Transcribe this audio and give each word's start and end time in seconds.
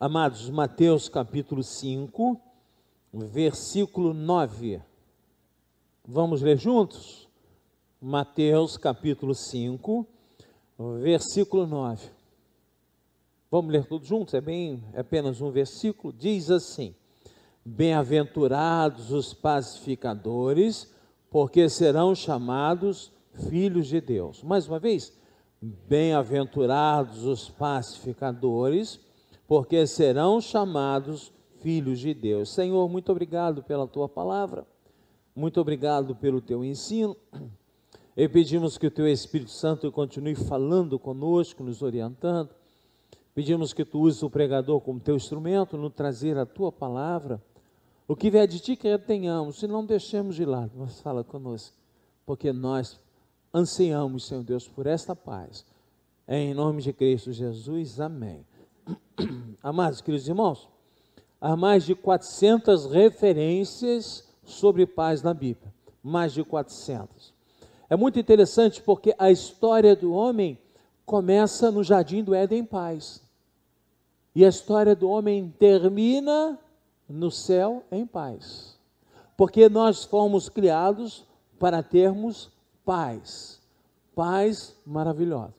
Amados, 0.00 0.48
Mateus 0.48 1.08
capítulo 1.08 1.60
5, 1.60 2.40
versículo 3.12 4.14
9. 4.14 4.80
Vamos 6.06 6.40
ler 6.40 6.56
juntos? 6.56 7.28
Mateus 8.00 8.76
capítulo 8.76 9.34
5, 9.34 10.06
versículo 11.02 11.66
9. 11.66 12.10
Vamos 13.50 13.72
ler 13.72 13.86
todos 13.86 14.06
juntos? 14.06 14.34
É 14.34 14.40
bem, 14.40 14.84
é 14.92 15.00
apenas 15.00 15.40
um 15.40 15.50
versículo. 15.50 16.14
Diz 16.16 16.48
assim: 16.48 16.94
Bem-aventurados 17.64 19.10
os 19.10 19.34
pacificadores, 19.34 20.94
porque 21.28 21.68
serão 21.68 22.14
chamados 22.14 23.10
filhos 23.50 23.88
de 23.88 24.00
Deus. 24.00 24.44
Mais 24.44 24.68
uma 24.68 24.78
vez, 24.78 25.12
bem-aventurados 25.60 27.24
os 27.24 27.50
pacificadores, 27.50 29.07
porque 29.48 29.86
serão 29.86 30.42
chamados 30.42 31.32
filhos 31.60 31.98
de 31.98 32.12
Deus. 32.12 32.50
Senhor, 32.50 32.86
muito 32.86 33.10
obrigado 33.10 33.62
pela 33.62 33.88
tua 33.88 34.06
palavra, 34.06 34.66
muito 35.34 35.58
obrigado 35.58 36.14
pelo 36.14 36.42
teu 36.42 36.62
ensino. 36.62 37.16
E 38.14 38.28
pedimos 38.28 38.76
que 38.76 38.86
o 38.86 38.90
teu 38.90 39.08
Espírito 39.08 39.50
Santo 39.50 39.90
continue 39.90 40.34
falando 40.34 40.98
conosco, 40.98 41.64
nos 41.64 41.82
orientando. 41.82 42.50
Pedimos 43.34 43.72
que 43.72 43.84
tu 43.84 44.00
uses 44.00 44.22
o 44.22 44.28
pregador 44.28 44.80
como 44.80 45.00
teu 45.00 45.16
instrumento 45.16 45.78
no 45.78 45.88
trazer 45.88 46.36
a 46.36 46.44
tua 46.44 46.70
palavra. 46.70 47.40
O 48.06 48.14
que 48.14 48.30
vier 48.30 48.46
de 48.46 48.60
ti 48.60 48.76
que 48.76 48.88
retenhamos, 48.88 49.60
se 49.60 49.66
não 49.66 49.86
deixemos 49.86 50.34
de 50.34 50.44
lado, 50.44 50.72
mas 50.76 51.00
fala 51.00 51.22
conosco, 51.24 51.74
porque 52.26 52.52
nós 52.52 52.98
ansiamos, 53.54 54.26
Senhor 54.26 54.42
Deus, 54.42 54.68
por 54.68 54.86
esta 54.86 55.14
paz. 55.14 55.64
Em 56.26 56.52
nome 56.52 56.82
de 56.82 56.92
Cristo 56.92 57.32
Jesus, 57.32 58.00
amém. 58.00 58.44
Amados 59.62 60.00
queridos 60.00 60.28
irmãos, 60.28 60.68
há 61.40 61.56
mais 61.56 61.84
de 61.84 61.94
400 61.94 62.86
referências 62.86 64.28
sobre 64.44 64.86
paz 64.86 65.22
na 65.22 65.34
Bíblia. 65.34 65.72
Mais 66.02 66.32
de 66.32 66.44
400. 66.44 67.34
É 67.90 67.96
muito 67.96 68.18
interessante 68.18 68.80
porque 68.82 69.14
a 69.18 69.30
história 69.30 69.96
do 69.96 70.12
homem 70.12 70.58
começa 71.04 71.70
no 71.70 71.82
jardim 71.82 72.22
do 72.22 72.34
Éden 72.34 72.60
em 72.60 72.64
paz. 72.64 73.22
E 74.34 74.44
a 74.44 74.48
história 74.48 74.94
do 74.94 75.08
homem 75.08 75.52
termina 75.58 76.58
no 77.08 77.30
céu 77.30 77.82
em 77.90 78.06
paz. 78.06 78.78
Porque 79.36 79.68
nós 79.68 80.04
fomos 80.04 80.48
criados 80.48 81.24
para 81.58 81.82
termos 81.82 82.50
paz. 82.84 83.60
Paz 84.14 84.76
maravilhosa 84.86 85.57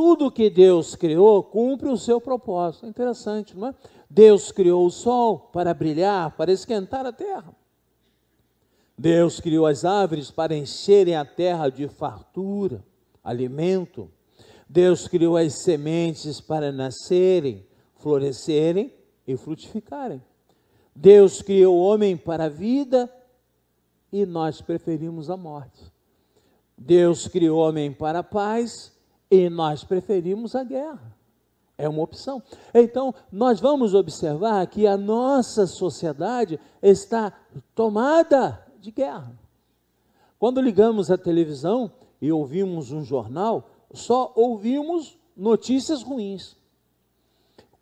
tudo 0.00 0.30
que 0.30 0.48
Deus 0.48 0.94
criou 0.94 1.42
cumpre 1.42 1.86
o 1.86 1.96
seu 1.98 2.18
propósito. 2.18 2.86
É 2.86 2.88
interessante, 2.88 3.54
não 3.54 3.68
é? 3.68 3.74
Deus 4.08 4.50
criou 4.50 4.86
o 4.86 4.90
sol 4.90 5.38
para 5.38 5.74
brilhar, 5.74 6.34
para 6.38 6.50
esquentar 6.50 7.04
a 7.04 7.12
terra. 7.12 7.54
Deus 8.96 9.40
criou 9.40 9.66
as 9.66 9.84
árvores 9.84 10.30
para 10.30 10.56
encherem 10.56 11.14
a 11.14 11.22
terra 11.26 11.68
de 11.68 11.86
fartura, 11.86 12.82
alimento. 13.22 14.10
Deus 14.66 15.06
criou 15.06 15.36
as 15.36 15.52
sementes 15.52 16.40
para 16.40 16.72
nascerem, 16.72 17.66
florescerem 17.96 18.90
e 19.26 19.36
frutificarem. 19.36 20.22
Deus 20.96 21.42
criou 21.42 21.76
o 21.76 21.82
homem 21.82 22.16
para 22.16 22.44
a 22.44 22.48
vida 22.48 23.12
e 24.10 24.24
nós 24.24 24.62
preferimos 24.62 25.28
a 25.28 25.36
morte. 25.36 25.92
Deus 26.74 27.28
criou 27.28 27.58
o 27.58 27.68
homem 27.68 27.92
para 27.92 28.20
a 28.20 28.24
paz 28.24 28.98
e 29.30 29.48
nós 29.48 29.84
preferimos 29.84 30.54
a 30.54 30.64
guerra. 30.64 31.16
É 31.78 31.88
uma 31.88 32.02
opção. 32.02 32.42
Então, 32.74 33.14
nós 33.32 33.60
vamos 33.60 33.94
observar 33.94 34.66
que 34.66 34.86
a 34.86 34.96
nossa 34.96 35.66
sociedade 35.66 36.60
está 36.82 37.32
tomada 37.74 38.66
de 38.78 38.90
guerra. 38.90 39.32
Quando 40.38 40.60
ligamos 40.60 41.10
a 41.10 41.16
televisão 41.16 41.92
e 42.20 42.32
ouvimos 42.32 42.92
um 42.92 43.02
jornal, 43.02 43.70
só 43.92 44.32
ouvimos 44.34 45.18
notícias 45.36 46.02
ruins. 46.02 46.56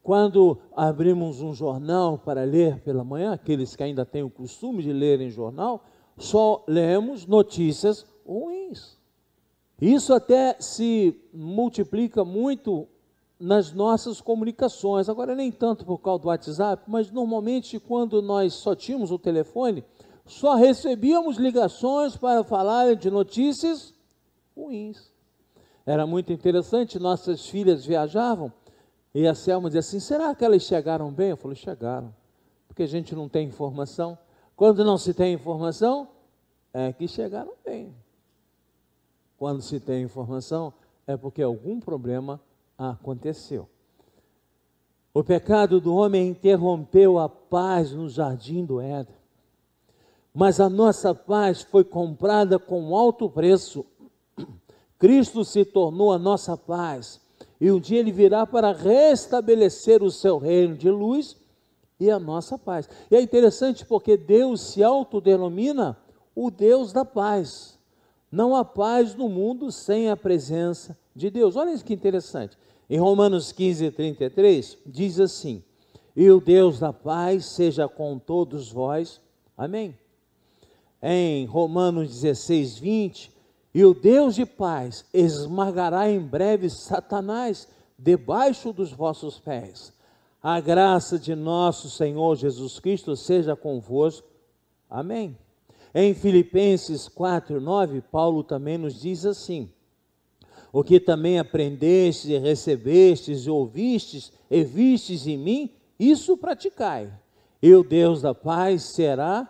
Quando 0.03 0.59
abrimos 0.75 1.41
um 1.41 1.53
jornal 1.53 2.19
para 2.19 2.45
ler 2.45 2.81
pela 2.81 3.05
manhã, 3.05 3.33
aqueles 3.33 3.77
que 3.77 3.83
ainda 3.83 4.05
têm 4.05 4.23
o 4.23 4.31
costume 4.31 4.83
de 4.83 4.93
ler 4.93 5.21
em 5.21 5.31
jornal, 5.31 5.85
só 6.17 6.65
lemos 6.67 7.27
notícias 7.27 8.07
ruins. 8.27 8.98
Isso 9.81 10.13
até 10.13 10.57
se 10.59 11.15
multiplica 11.33 12.25
muito 12.25 12.89
nas 13.39 13.73
nossas 13.73 14.21
comunicações. 14.21 15.09
Agora, 15.09 15.37
nem 15.37 15.53
tanto 15.53 15.85
por 15.85 15.99
causa 15.99 16.23
do 16.23 16.29
WhatsApp, 16.29 16.83
mas 16.89 17.11
normalmente 17.13 17.79
quando 17.79 18.21
nós 18.21 18.55
só 18.55 18.75
tínhamos 18.75 19.13
o 19.13 19.19
telefone, 19.19 19.85
só 20.27 20.57
recebíamos 20.57 21.37
ligações 21.37 22.17
para 22.17 22.43
falar 22.43 22.97
de 22.97 23.09
notícias 23.09 23.95
ruins. 24.57 25.13
Era 25.87 26.07
muito 26.07 26.33
interessante, 26.33 26.99
nossas 26.99 27.47
filhas 27.47 27.87
viajavam 27.87 28.53
e 29.15 29.27
a 29.27 29.35
Selma 29.35 29.69
dizia 29.69 29.81
assim: 29.81 30.01
será 30.01 30.35
que 30.35 30.45
elas 30.45 30.63
chegaram 30.63 31.11
bem? 31.13 31.31
Eu 31.31 31.37
falei: 31.37 31.57
chegaram, 31.57 32.13
porque 32.67 32.83
a 32.83 32.89
gente 32.89 33.15
não 33.15 33.29
tem 33.29 33.47
informação. 33.47 34.19
Quando 34.57 34.85
não 34.85 34.99
se 34.99 35.15
tem 35.15 35.33
informação, 35.33 36.09
é 36.75 36.93
que 36.93 37.07
chegaram 37.07 37.53
bem 37.65 37.95
quando 39.39 39.63
se 39.63 39.79
tem 39.79 40.03
informação, 40.03 40.73
é 41.07 41.17
porque 41.17 41.41
algum 41.41 41.79
problema 41.79 42.41
aconteceu. 42.77 43.69
O 45.15 45.25
pecado 45.25 45.81
do 45.81 45.95
homem 45.95 46.29
interrompeu 46.29 47.19
a 47.19 47.29
paz 47.29 47.93
no 47.93 48.09
jardim 48.09 48.65
do 48.65 48.81
Éden. 48.81 49.15
Mas 50.35 50.61
a 50.61 50.69
nossa 50.69 51.15
paz 51.15 51.63
foi 51.63 51.83
comprada 51.83 52.59
com 52.59 52.95
alto 52.95 53.31
preço. 53.31 53.87
Cristo 54.99 55.45
se 55.45 55.65
tornou 55.65 56.13
a 56.13 56.19
nossa 56.19 56.57
paz. 56.57 57.21
E 57.61 57.71
um 57.71 57.81
dia 57.81 57.99
ele 57.99 58.13
virá 58.13 58.47
para 58.47 58.73
restabelecer 58.73 60.03
o 60.03 60.11
seu 60.11 60.39
reino 60.39 60.77
de 60.77 60.91
luz 60.91 61.37
e 61.99 62.11
a 62.11 62.19
nossa 62.19 62.59
paz. 62.59 62.89
E 63.11 63.17
é 63.17 63.23
interessante 63.23 63.85
porque 63.85 64.17
Deus 64.17 64.61
se 64.61 64.83
autodenomina 64.83 65.97
o 66.35 66.51
Deus 66.51 66.93
da 66.93 67.05
paz. 67.05 67.78
Não 68.31 68.55
há 68.55 68.65
paz 68.65 69.15
no 69.15 69.29
mundo 69.29 69.73
sem 69.73 70.11
a 70.11 70.17
presença 70.17 70.99
de 71.15 71.31
Deus. 71.31 71.57
Olha 71.57 71.73
isso 71.73 71.85
que 71.85 71.95
interessante. 71.95 72.57
Em 72.89 72.99
Romanos 72.99 73.53
15, 73.53 73.91
33, 73.91 74.79
diz 74.87 75.19
assim: 75.19 75.63
E 76.15 76.31
o 76.31 76.41
Deus 76.41 76.79
da 76.79 76.93
paz 76.93 77.47
seja 77.47 77.89
com 77.89 78.19
todos 78.19 78.71
vós. 78.71 79.21
Amém. 79.57 79.97
Em 81.03 81.47
Romanos 81.47 82.09
16, 82.21 82.79
20, 82.79 83.33
e 83.75 83.85
o 83.85 83.95
Deus 83.95 84.35
de 84.35 84.45
paz 84.45 85.05
esmagará 85.13 86.11
em 86.11 86.19
breve 86.19 86.69
Satanás 86.69 87.69
debaixo 87.99 88.73
dos 88.73 88.93
vossos 88.93 89.39
pés. 89.39 89.93
A 90.43 90.61
graça 90.61 91.19
de 91.19 91.35
nosso 91.35 91.91
Senhor 91.91 92.37
Jesus 92.37 92.79
Cristo 92.79 93.17
seja 93.17 93.57
convosco. 93.57 94.27
Amém. 94.89 95.37
Em 95.95 96.15
Filipenses 96.15 97.09
4, 97.09 97.61
9, 97.61 98.03
Paulo 98.03 98.43
também 98.43 98.77
nos 98.77 99.01
diz 99.01 99.25
assim: 99.25 99.71
O 100.73 100.85
que 100.85 101.01
também 101.01 101.39
aprendestes 101.39 102.27
e 102.27 102.37
recebestes 102.39 103.47
e 103.47 103.51
ouvistes 103.51 104.33
e 104.51 104.63
vistes 104.63 105.27
em 105.27 105.37
mim, 105.37 105.71
isso 105.99 106.37
praticai, 106.37 107.13
e 107.63 107.75
o 107.75 107.83
Deus 107.83 108.23
da 108.23 108.35
paz 108.35 108.83
será 108.83 109.49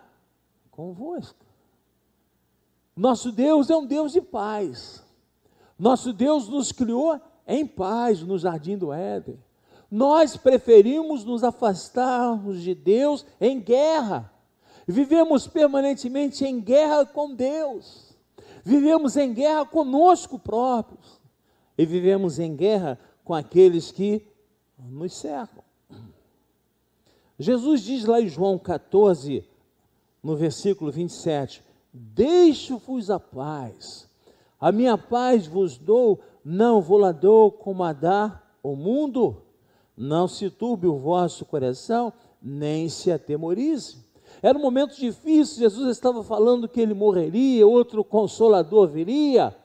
convosco. 0.70 1.44
Nosso 2.96 3.30
Deus 3.32 3.70
é 3.70 3.76
um 3.76 3.86
Deus 3.86 4.12
de 4.12 4.20
paz. 4.20 5.04
Nosso 5.78 6.12
Deus 6.12 6.48
nos 6.48 6.72
criou 6.72 7.20
em 7.46 7.66
paz 7.66 8.22
no 8.22 8.36
jardim 8.38 8.76
do 8.76 8.92
Éden. 8.92 9.38
Nós 9.90 10.36
preferimos 10.36 11.24
nos 11.24 11.42
afastarmos 11.42 12.62
de 12.62 12.74
Deus 12.74 13.24
em 13.40 13.60
guerra 13.60 14.32
Vivemos 14.90 15.46
permanentemente 15.46 16.46
em 16.46 16.58
guerra 16.58 17.04
com 17.04 17.34
Deus. 17.34 18.16
Vivemos 18.64 19.18
em 19.18 19.34
guerra 19.34 19.66
conosco 19.66 20.38
próprios. 20.38 21.20
E 21.76 21.84
vivemos 21.84 22.38
em 22.38 22.56
guerra 22.56 22.98
com 23.22 23.34
aqueles 23.34 23.92
que 23.92 24.26
nos 24.78 25.12
cercam. 25.12 25.62
Jesus 27.38 27.82
diz 27.82 28.06
lá 28.06 28.18
em 28.18 28.28
João 28.28 28.58
14, 28.58 29.44
no 30.22 30.34
versículo 30.34 30.90
27, 30.90 31.62
Deixo-vos 31.92 33.10
a 33.10 33.20
paz, 33.20 34.08
a 34.58 34.72
minha 34.72 34.96
paz 34.96 35.46
vos 35.46 35.76
dou, 35.76 36.18
não 36.42 36.80
vou 36.80 36.98
lá 36.98 37.12
dou 37.12 37.52
como 37.52 37.84
a 37.84 37.92
dar 37.92 38.58
o 38.62 38.74
mundo. 38.74 39.42
Não 39.94 40.26
se 40.26 40.48
turbe 40.48 40.86
o 40.86 40.98
vosso 40.98 41.44
coração, 41.44 42.12
nem 42.40 42.88
se 42.88 43.12
atemorize. 43.12 44.07
Era 44.42 44.56
um 44.56 44.62
momento 44.62 44.96
difícil, 44.96 45.60
Jesus 45.60 45.88
estava 45.90 46.22
falando 46.22 46.68
que 46.68 46.80
ele 46.80 46.94
morreria, 46.94 47.66
outro 47.66 48.04
consolador 48.04 48.88
viria, 48.88 49.56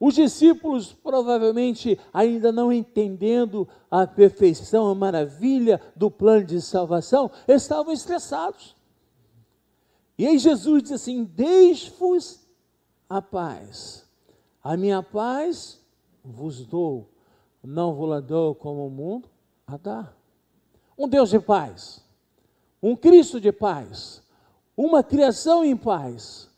Os 0.00 0.14
discípulos, 0.14 0.92
provavelmente 0.92 1.98
ainda 2.12 2.52
não 2.52 2.72
entendendo 2.72 3.66
a 3.90 4.06
perfeição, 4.06 4.88
a 4.88 4.94
maravilha 4.94 5.80
do 5.96 6.08
plano 6.08 6.44
de 6.44 6.60
salvação, 6.60 7.30
estavam 7.48 7.92
estressados. 7.92 8.76
E 10.16 10.24
aí 10.26 10.38
Jesus 10.38 10.84
diz 10.84 10.92
assim: 10.92 11.24
Deixe-vos 11.24 12.46
a 13.08 13.20
paz. 13.20 14.06
A 14.62 14.76
minha 14.76 15.02
paz 15.02 15.80
vos 16.24 16.64
dou, 16.64 17.08
não 17.62 17.94
vos 17.94 18.22
dou 18.22 18.54
como 18.54 18.86
o 18.86 18.90
mundo 18.90 19.28
a 19.66 19.76
dar. 19.76 20.16
Um 20.96 21.08
Deus 21.08 21.30
de 21.30 21.40
paz, 21.40 22.04
um 22.82 22.96
Cristo 22.96 23.40
de 23.40 23.52
paz, 23.52 24.22
uma 24.76 25.02
criação 25.02 25.64
em 25.64 25.76
paz. 25.76 26.48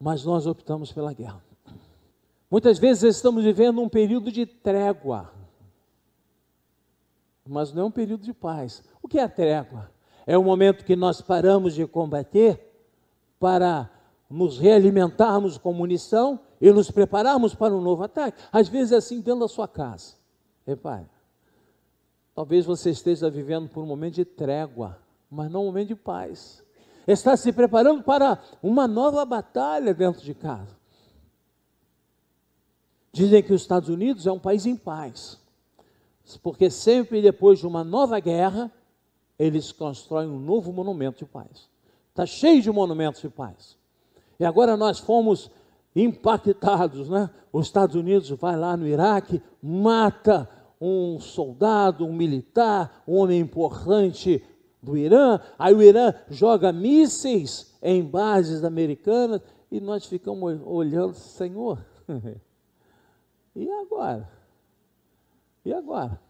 Mas 0.00 0.24
nós 0.24 0.46
optamos 0.46 0.92
pela 0.92 1.12
guerra. 1.12 1.42
Muitas 2.50 2.78
vezes 2.78 3.16
estamos 3.16 3.44
vivendo 3.44 3.80
um 3.80 3.88
período 3.88 4.32
de 4.32 4.46
trégua, 4.46 5.32
mas 7.46 7.72
não 7.72 7.82
é 7.82 7.84
um 7.86 7.90
período 7.90 8.22
de 8.22 8.32
paz. 8.32 8.82
O 9.02 9.08
que 9.08 9.18
é 9.18 9.22
a 9.22 9.28
trégua? 9.28 9.90
É 10.26 10.36
o 10.36 10.44
momento 10.44 10.84
que 10.84 10.94
nós 10.94 11.20
paramos 11.20 11.74
de 11.74 11.86
combater 11.86 12.68
para 13.40 13.90
nos 14.28 14.58
realimentarmos 14.58 15.56
com 15.56 15.72
munição 15.72 16.40
e 16.60 16.70
nos 16.70 16.90
prepararmos 16.90 17.54
para 17.54 17.74
um 17.74 17.80
novo 17.80 18.04
ataque. 18.04 18.42
Às 18.52 18.68
vezes 18.68 18.92
é 18.92 18.96
assim 18.96 19.20
dentro 19.20 19.40
da 19.40 19.48
sua 19.48 19.66
casa. 19.66 20.14
Repare, 20.66 21.06
talvez 22.38 22.64
você 22.64 22.90
esteja 22.90 23.28
vivendo 23.28 23.68
por 23.68 23.82
um 23.82 23.86
momento 23.86 24.14
de 24.14 24.24
trégua, 24.24 24.96
mas 25.28 25.50
não 25.50 25.62
um 25.62 25.66
momento 25.66 25.88
de 25.88 25.96
paz. 25.96 26.62
Está 27.04 27.36
se 27.36 27.52
preparando 27.52 28.00
para 28.04 28.40
uma 28.62 28.86
nova 28.86 29.24
batalha 29.24 29.92
dentro 29.92 30.22
de 30.22 30.34
casa. 30.34 30.76
Dizem 33.12 33.42
que 33.42 33.52
os 33.52 33.62
Estados 33.62 33.88
Unidos 33.88 34.24
é 34.24 34.30
um 34.30 34.38
país 34.38 34.66
em 34.66 34.76
paz, 34.76 35.36
porque 36.40 36.70
sempre 36.70 37.20
depois 37.20 37.58
de 37.58 37.66
uma 37.66 37.82
nova 37.82 38.20
guerra, 38.20 38.70
eles 39.36 39.72
constroem 39.72 40.28
um 40.28 40.38
novo 40.38 40.72
monumento 40.72 41.18
de 41.18 41.24
paz. 41.24 41.68
Está 42.10 42.24
cheio 42.24 42.62
de 42.62 42.70
monumentos 42.70 43.20
de 43.20 43.28
paz. 43.28 43.76
E 44.38 44.44
agora 44.44 44.76
nós 44.76 45.00
fomos 45.00 45.50
impactados, 45.96 47.08
né? 47.08 47.30
Os 47.52 47.66
Estados 47.66 47.96
Unidos 47.96 48.30
vai 48.30 48.56
lá 48.56 48.76
no 48.76 48.86
Iraque, 48.86 49.42
mata 49.60 50.48
um 50.80 51.18
soldado, 51.18 52.06
um 52.06 52.12
militar, 52.12 53.02
um 53.06 53.16
homem 53.16 53.40
importante 53.40 54.42
do 54.82 54.96
Irã, 54.96 55.40
aí 55.58 55.74
o 55.74 55.82
Irã 55.82 56.14
joga 56.30 56.72
mísseis 56.72 57.76
em 57.82 58.02
bases 58.02 58.62
americanas 58.62 59.40
e 59.70 59.80
nós 59.80 60.06
ficamos 60.06 60.60
olhando, 60.64 61.14
Senhor, 61.14 61.84
e 63.54 63.70
agora? 63.70 64.30
E 65.64 65.72
agora? 65.72 66.20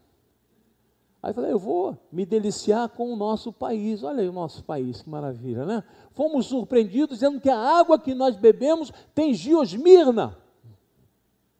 Aí 1.21 1.33
falei, 1.33 1.51
eu 1.51 1.59
vou 1.59 1.97
me 2.11 2.25
deliciar 2.25 2.87
com 2.89 3.11
o 3.11 3.15
nosso 3.15 3.51
país. 3.51 4.03
Olha 4.03 4.21
aí 4.21 4.29
o 4.29 4.33
nosso 4.33 4.63
país, 4.63 5.01
que 5.01 5.09
maravilha, 5.09 5.65
né? 5.65 5.83
Fomos 6.11 6.45
surpreendidos 6.45 7.17
dizendo 7.17 7.41
que 7.41 7.49
a 7.49 7.59
água 7.59 7.99
que 7.99 8.15
nós 8.15 8.37
bebemos 8.37 8.91
tem 9.13 9.33
geosmirna. 9.33 10.37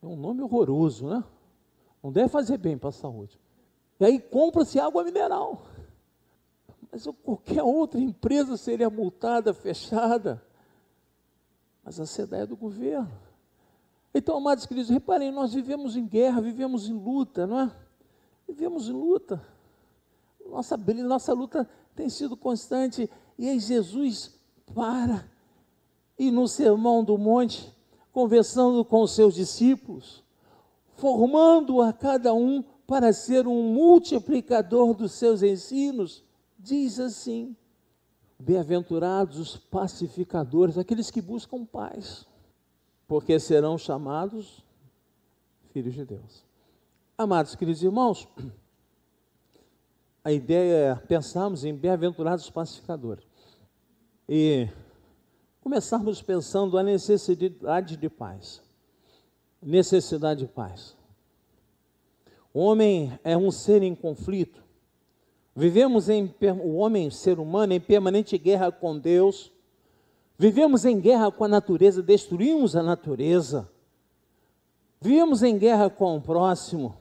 É 0.02 0.06
um 0.06 0.16
nome 0.16 0.42
horroroso, 0.42 1.08
né? 1.10 1.24
Não 2.02 2.12
deve 2.12 2.30
fazer 2.30 2.58
bem 2.58 2.78
para 2.78 2.90
a 2.90 2.94
saúde. 2.94 3.40
E 4.00 4.06
aí 4.06 4.20
compra-se 4.20 4.80
água 4.80 5.04
mineral. 5.04 5.62
Mas 6.92 7.06
qualquer 7.24 7.62
outra 7.62 8.00
empresa 8.00 8.58
seria 8.58 8.90
multada, 8.90 9.54
fechada. 9.54 10.42
Mas 11.84 12.00
a 12.00 12.06
sede 12.06 12.36
é 12.36 12.46
do 12.46 12.56
governo. 12.56 13.12
Então, 14.14 14.38
amados 14.38 14.66
queridos, 14.66 14.90
reparem, 14.90 15.32
nós 15.32 15.54
vivemos 15.54 15.96
em 15.96 16.06
guerra, 16.06 16.42
vivemos 16.42 16.90
em 16.90 16.94
luta, 16.94 17.46
não 17.46 17.60
é? 17.60 17.72
Vivemos 18.48 18.90
em 18.90 18.94
luta. 18.94 19.46
Nossa, 20.46 20.76
nossa 20.78 21.34
luta 21.34 21.70
tem 21.96 22.10
sido 22.10 22.36
constante. 22.36 23.10
E 23.38 23.48
aí 23.48 23.60
Jesus 23.60 24.40
para 24.74 25.30
e 26.18 26.32
no 26.32 26.48
sermão 26.48 27.04
do 27.04 27.18
monte, 27.18 27.74
conversando 28.12 28.84
com 28.84 29.02
os 29.02 29.12
seus 29.12 29.36
discípulos, 29.36 30.24
formando 31.00 31.82
a 31.82 31.92
cada 31.92 32.34
um 32.34 32.64
para 32.86 33.14
ser 33.14 33.48
um 33.48 33.74
multiplicador 33.74 34.94
dos 34.94 35.14
seus 35.14 35.42
ensinos, 35.42 36.24
diz 36.58 37.00
assim: 37.00 37.56
Bem-aventurados 38.38 39.38
os 39.40 39.58
pacificadores, 39.58 40.78
aqueles 40.78 41.10
que 41.10 41.22
buscam 41.22 41.66
paz, 41.66 42.26
porque 43.08 43.40
serão 43.40 43.78
chamados 43.78 44.64
filhos 45.72 45.94
de 45.94 46.06
Deus. 46.06 46.44
Amados 47.18 47.56
queridos 47.56 47.84
irmãos, 47.84 48.28
a 50.24 50.32
ideia 50.32 50.92
é 50.92 50.96
pensarmos 50.96 51.64
em 51.64 51.76
bem-aventurados 51.76 52.50
pacificadores 52.50 53.26
e 54.28 54.68
começarmos 55.62 56.22
pensando 56.22 56.78
a 56.78 56.84
necessidade 56.84 57.98
de 57.98 58.10
paz. 58.10 58.62
Necessidade 59.62 60.42
de 60.42 60.48
paz. 60.48 60.96
O 62.54 62.60
homem 62.60 63.18
é 63.24 63.38
um 63.38 63.52
ser 63.52 63.84
em 63.84 63.94
conflito. 63.94 64.64
Vivemos 65.56 66.08
em 66.08 66.34
o 66.64 66.76
homem, 66.78 67.12
ser 67.12 67.40
humano, 67.40 67.74
em 67.74 67.80
permanente 67.80 68.38
guerra 68.38 68.72
com 68.72 68.98
Deus. 68.98 69.52
Vivemos 70.38 70.86
em 70.86 71.00
guerra 71.00 71.30
com 71.32 71.44
a 71.44 71.48
natureza, 71.50 72.02
destruímos 72.02 72.76
a 72.76 72.82
natureza. 72.82 73.70
Vivemos 75.02 75.44
em 75.44 75.58
guerra 75.58 75.90
com 75.90 76.16
o 76.16 76.22
próximo. 76.22 76.96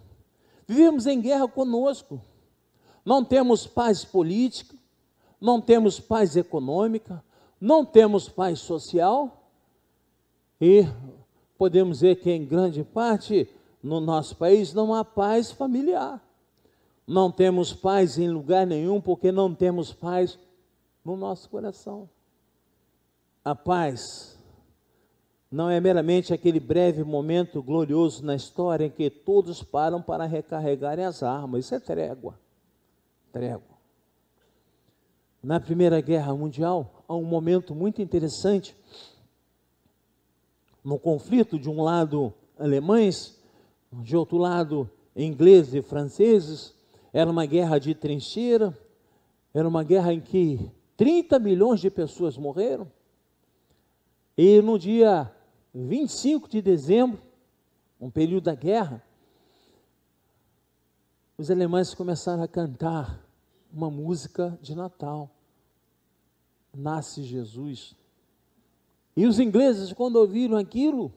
Vivemos 0.67 1.07
em 1.07 1.21
guerra 1.21 1.47
conosco. 1.47 2.21
Não 3.05 3.25
temos 3.25 3.67
paz 3.67 4.05
política, 4.05 4.77
não 5.41 5.61
temos 5.61 5.99
paz 5.99 6.37
econômica, 6.37 7.25
não 7.61 7.85
temos 7.85 8.29
paz 8.29 8.59
social 8.59 9.51
e 10.61 10.85
podemos 11.59 11.99
dizer 11.99 12.17
que 12.17 12.31
em 12.31 12.47
grande 12.47 12.85
parte 12.85 13.51
no 13.83 14.01
nosso 14.01 14.37
país 14.37 14.73
não 14.73 14.95
há 14.95 15.05
paz 15.05 15.51
familiar. 15.51 16.23
Não 17.07 17.31
temos 17.31 17.73
paz 17.73 18.19
em 18.19 18.31
lugar 18.31 18.67
nenhum 18.67 19.01
porque 19.01 19.33
não 19.33 19.55
temos 19.55 19.93
paz 19.93 20.39
no 21.05 21.17
nosso 21.17 21.49
coração. 21.51 22.09
A 23.45 23.55
paz 23.55 24.39
não 25.51 25.71
é 25.71 25.81
meramente 25.81 26.35
aquele 26.35 26.61
breve 26.61 27.03
momento 27.03 27.63
glorioso 27.63 28.25
na 28.25 28.35
história 28.35 28.85
em 28.85 28.91
que 28.91 29.09
todos 29.09 29.63
param 29.63 30.03
para 30.03 30.27
recarregarem 30.27 31.05
as 31.05 31.23
armas. 31.23 31.65
Isso 31.65 31.75
é 31.75 31.81
trégua. 31.81 32.39
Trégua. 33.33 33.79
Na 35.43 35.59
Primeira 35.59 36.01
Guerra 36.01 36.35
Mundial, 36.35 37.05
há 37.09 37.15
um 37.15 37.25
momento 37.25 37.75
muito 37.75 38.03
interessante. 38.03 38.77
No 40.85 40.99
conflito, 40.99 41.59
de 41.59 41.69
um 41.69 41.83
lado 41.83 42.33
alemães, 42.59 43.41
de 43.93 44.17
outro 44.17 44.37
lado 44.37 44.91
ingleses 45.15 45.75
e 45.75 45.83
franceses, 45.83 46.75
era 47.13 47.31
uma 47.31 47.47
guerra 47.47 47.79
de 47.79 47.95
trincheira, 47.95 48.77
era 49.53 49.67
uma 49.67 49.83
guerra 49.83 50.13
em 50.13 50.21
que 50.21 50.71
30 50.97 51.39
milhões 51.39 51.81
de 51.81 51.91
pessoas 51.91 52.37
morreram. 52.37 52.91
E 54.37 54.61
no 54.63 54.79
dia 54.79 55.33
25 55.75 56.49
de 56.49 56.63
dezembro, 56.63 57.21
um 58.01 58.11
período 58.11 58.45
da 58.45 58.55
guerra, 58.55 59.03
os 61.37 61.51
alemães 61.51 61.95
começaram 61.95 62.43
a 62.43 62.49
cantar 62.49 63.25
uma 63.73 63.91
música 63.91 64.59
de 64.63 64.75
Natal. 64.75 65.31
Nasce 66.75 67.23
Jesus. 67.23 67.98
E 69.19 69.27
os 69.27 69.41
ingleses, 69.41 69.93
quando 69.93 70.15
ouviram 70.15 70.57
aquilo, 70.57 71.13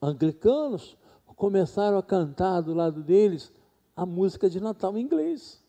anglicanos, 0.00 0.96
começaram 1.36 1.98
a 1.98 2.02
cantar 2.02 2.62
do 2.62 2.72
lado 2.72 3.02
deles 3.02 3.52
a 3.94 4.06
música 4.06 4.48
de 4.48 4.58
Natal 4.58 4.96
em 4.96 5.02
inglês. 5.02 5.62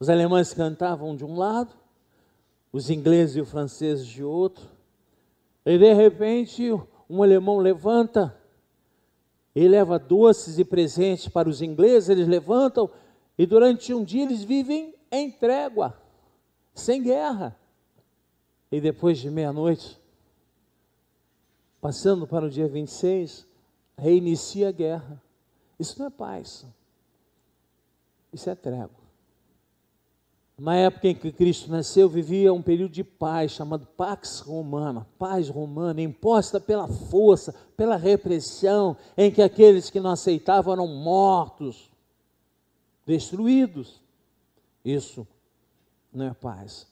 Os 0.00 0.08
alemães 0.08 0.52
cantavam 0.52 1.14
de 1.14 1.24
um 1.24 1.36
lado, 1.36 1.72
os 2.72 2.90
ingleses 2.90 3.36
e 3.36 3.40
os 3.40 3.48
franceses 3.48 4.04
de 4.04 4.24
outro. 4.24 4.68
E 5.64 5.78
de 5.78 5.92
repente, 5.92 6.68
um 7.08 7.22
alemão 7.22 7.58
levanta 7.58 8.36
e 9.54 9.68
leva 9.68 9.96
doces 9.96 10.58
e 10.58 10.64
presentes 10.64 11.28
para 11.28 11.48
os 11.48 11.62
ingleses, 11.62 12.08
eles 12.08 12.26
levantam 12.26 12.90
e 13.38 13.46
durante 13.46 13.94
um 13.94 14.02
dia 14.02 14.24
eles 14.24 14.42
vivem 14.42 14.92
em 15.12 15.30
trégua, 15.30 15.96
sem 16.74 17.00
guerra. 17.00 17.56
E 18.72 18.80
depois 18.80 19.18
de 19.18 19.30
meia-noite, 19.30 20.02
passando 21.84 22.26
para 22.26 22.46
o 22.46 22.50
dia 22.50 22.66
26, 22.66 23.46
reinicia 23.94 24.70
a 24.70 24.72
guerra. 24.72 25.22
Isso 25.78 25.98
não 25.98 26.06
é 26.06 26.10
paz. 26.10 26.64
Isso 28.32 28.48
é 28.48 28.54
trégua. 28.54 29.04
Na 30.56 30.74
época 30.76 31.08
em 31.08 31.14
que 31.14 31.30
Cristo 31.30 31.70
nasceu, 31.70 32.08
vivia 32.08 32.54
um 32.54 32.62
período 32.62 32.92
de 32.92 33.04
paz 33.04 33.52
chamado 33.52 33.84
Pax 33.84 34.40
Romana, 34.40 35.06
paz 35.18 35.50
romana, 35.50 36.00
imposta 36.00 36.58
pela 36.58 36.88
força, 36.88 37.54
pela 37.76 37.96
repressão, 37.96 38.96
em 39.14 39.30
que 39.30 39.42
aqueles 39.42 39.90
que 39.90 40.00
não 40.00 40.12
aceitavam 40.12 40.72
eram 40.72 40.86
mortos, 40.86 41.90
destruídos. 43.04 44.00
Isso 44.82 45.28
não 46.10 46.28
é 46.28 46.32
paz. 46.32 46.86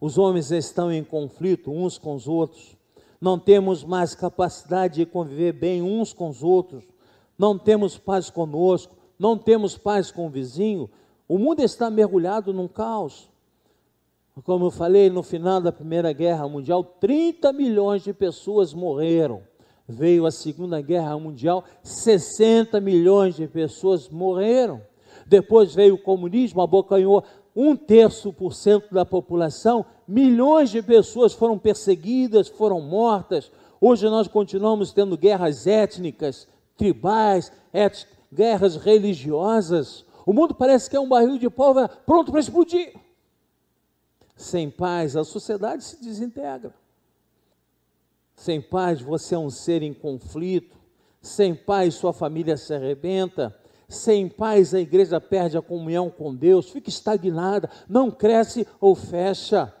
Os 0.00 0.16
homens 0.16 0.50
estão 0.50 0.90
em 0.90 1.04
conflito 1.04 1.70
uns 1.70 1.98
com 1.98 2.14
os 2.14 2.26
outros, 2.26 2.79
não 3.20 3.38
temos 3.38 3.84
mais 3.84 4.14
capacidade 4.14 4.96
de 4.96 5.06
conviver 5.06 5.52
bem 5.52 5.82
uns 5.82 6.12
com 6.12 6.28
os 6.28 6.42
outros, 6.42 6.84
não 7.38 7.58
temos 7.58 7.98
paz 7.98 8.30
conosco, 8.30 8.96
não 9.18 9.36
temos 9.36 9.76
paz 9.76 10.10
com 10.10 10.26
o 10.26 10.30
vizinho, 10.30 10.88
o 11.28 11.38
mundo 11.38 11.62
está 11.62 11.90
mergulhado 11.90 12.52
num 12.52 12.66
caos. 12.66 13.28
Como 14.44 14.66
eu 14.66 14.70
falei, 14.70 15.10
no 15.10 15.22
final 15.22 15.60
da 15.60 15.70
Primeira 15.70 16.12
Guerra 16.12 16.48
Mundial, 16.48 16.82
30 16.82 17.52
milhões 17.52 18.02
de 18.02 18.12
pessoas 18.12 18.72
morreram. 18.72 19.42
Veio 19.86 20.24
a 20.24 20.30
Segunda 20.30 20.80
Guerra 20.80 21.18
Mundial, 21.18 21.64
60 21.82 22.80
milhões 22.80 23.36
de 23.36 23.46
pessoas 23.46 24.08
morreram. 24.08 24.80
Depois 25.26 25.74
veio 25.74 25.94
o 25.94 26.02
comunismo, 26.02 26.62
abocanhou 26.62 27.22
um 27.54 27.76
terço 27.76 28.32
por 28.32 28.54
cento 28.54 28.92
da 28.94 29.04
população, 29.04 29.84
milhões 30.10 30.70
de 30.70 30.82
pessoas 30.82 31.32
foram 31.32 31.56
perseguidas, 31.56 32.48
foram 32.48 32.80
mortas. 32.80 33.50
Hoje 33.80 34.08
nós 34.08 34.26
continuamos 34.26 34.92
tendo 34.92 35.16
guerras 35.16 35.68
étnicas, 35.68 36.48
tribais, 36.76 37.52
et, 37.72 38.06
guerras 38.32 38.74
religiosas. 38.76 40.04
O 40.26 40.32
mundo 40.32 40.54
parece 40.54 40.90
que 40.90 40.96
é 40.96 41.00
um 41.00 41.08
barril 41.08 41.38
de 41.38 41.48
pólvora 41.48 41.88
pronto 41.88 42.32
para 42.32 42.40
explodir. 42.40 42.92
Sem 44.36 44.68
paz, 44.68 45.16
a 45.16 45.22
sociedade 45.22 45.84
se 45.84 46.02
desintegra. 46.02 46.74
Sem 48.34 48.60
paz, 48.60 49.00
você 49.00 49.36
é 49.36 49.38
um 49.38 49.50
ser 49.50 49.82
em 49.82 49.94
conflito. 49.94 50.76
Sem 51.22 51.54
paz, 51.54 51.94
sua 51.94 52.12
família 52.12 52.56
se 52.56 52.74
arrebenta. 52.74 53.56
Sem 53.88 54.28
paz, 54.28 54.74
a 54.74 54.80
igreja 54.80 55.20
perde 55.20 55.56
a 55.56 55.62
comunhão 55.62 56.10
com 56.10 56.34
Deus, 56.34 56.70
fica 56.70 56.88
estagnada, 56.88 57.70
não 57.88 58.10
cresce 58.10 58.66
ou 58.80 58.94
fecha. 58.94 59.72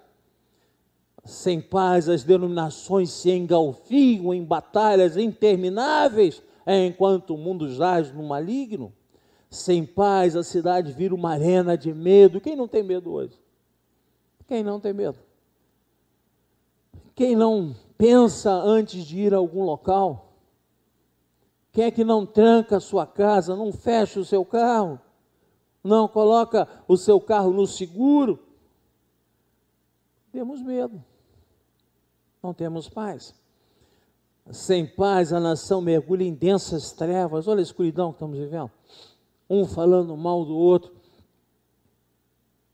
Sem 1.30 1.60
paz, 1.60 2.08
as 2.08 2.24
denominações 2.24 3.10
se 3.12 3.30
engalfiam 3.30 4.34
em 4.34 4.44
batalhas 4.44 5.16
intermináveis, 5.16 6.42
enquanto 6.66 7.34
o 7.34 7.38
mundo 7.38 7.68
jaz 7.72 8.12
no 8.12 8.24
maligno. 8.24 8.92
Sem 9.48 9.86
paz, 9.86 10.34
a 10.34 10.42
cidade 10.42 10.92
vira 10.92 11.14
uma 11.14 11.30
arena 11.30 11.78
de 11.78 11.94
medo. 11.94 12.40
Quem 12.40 12.56
não 12.56 12.66
tem 12.66 12.82
medo 12.82 13.12
hoje? 13.12 13.38
Quem 14.48 14.64
não 14.64 14.80
tem 14.80 14.92
medo? 14.92 15.18
Quem 17.14 17.36
não 17.36 17.76
pensa 17.96 18.50
antes 18.50 19.04
de 19.04 19.20
ir 19.20 19.32
a 19.32 19.36
algum 19.36 19.62
local? 19.62 20.32
Quem 21.70 21.84
é 21.84 21.90
que 21.92 22.02
não 22.02 22.26
tranca 22.26 22.78
a 22.78 22.80
sua 22.80 23.06
casa, 23.06 23.54
não 23.54 23.72
fecha 23.72 24.18
o 24.18 24.24
seu 24.24 24.44
carro, 24.44 25.00
não 25.82 26.08
coloca 26.08 26.66
o 26.88 26.96
seu 26.96 27.20
carro 27.20 27.52
no 27.52 27.68
seguro? 27.68 28.40
Temos 30.32 30.60
medo, 30.60 31.04
não 32.42 32.54
temos 32.54 32.88
paz. 32.88 33.34
Sem 34.50 34.86
paz, 34.86 35.32
a 35.32 35.40
nação 35.40 35.80
mergulha 35.80 36.24
em 36.24 36.34
densas 36.34 36.92
trevas. 36.92 37.46
Olha 37.46 37.60
a 37.60 37.62
escuridão 37.62 38.10
que 38.10 38.16
estamos 38.16 38.38
vivendo 38.38 38.70
um 39.50 39.66
falando 39.66 40.16
mal 40.16 40.44
do 40.44 40.56
outro. 40.56 40.92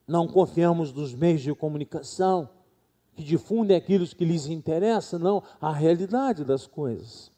Não 0.06 0.28
confiamos 0.28 0.92
nos 0.92 1.14
meios 1.14 1.40
de 1.40 1.54
comunicação 1.54 2.50
que 3.14 3.24
difundem 3.24 3.74
aquilo 3.74 4.06
que 4.06 4.26
lhes 4.26 4.46
interessa, 4.46 5.18
não 5.18 5.42
a 5.58 5.72
realidade 5.72 6.44
das 6.44 6.66
coisas. 6.66 7.32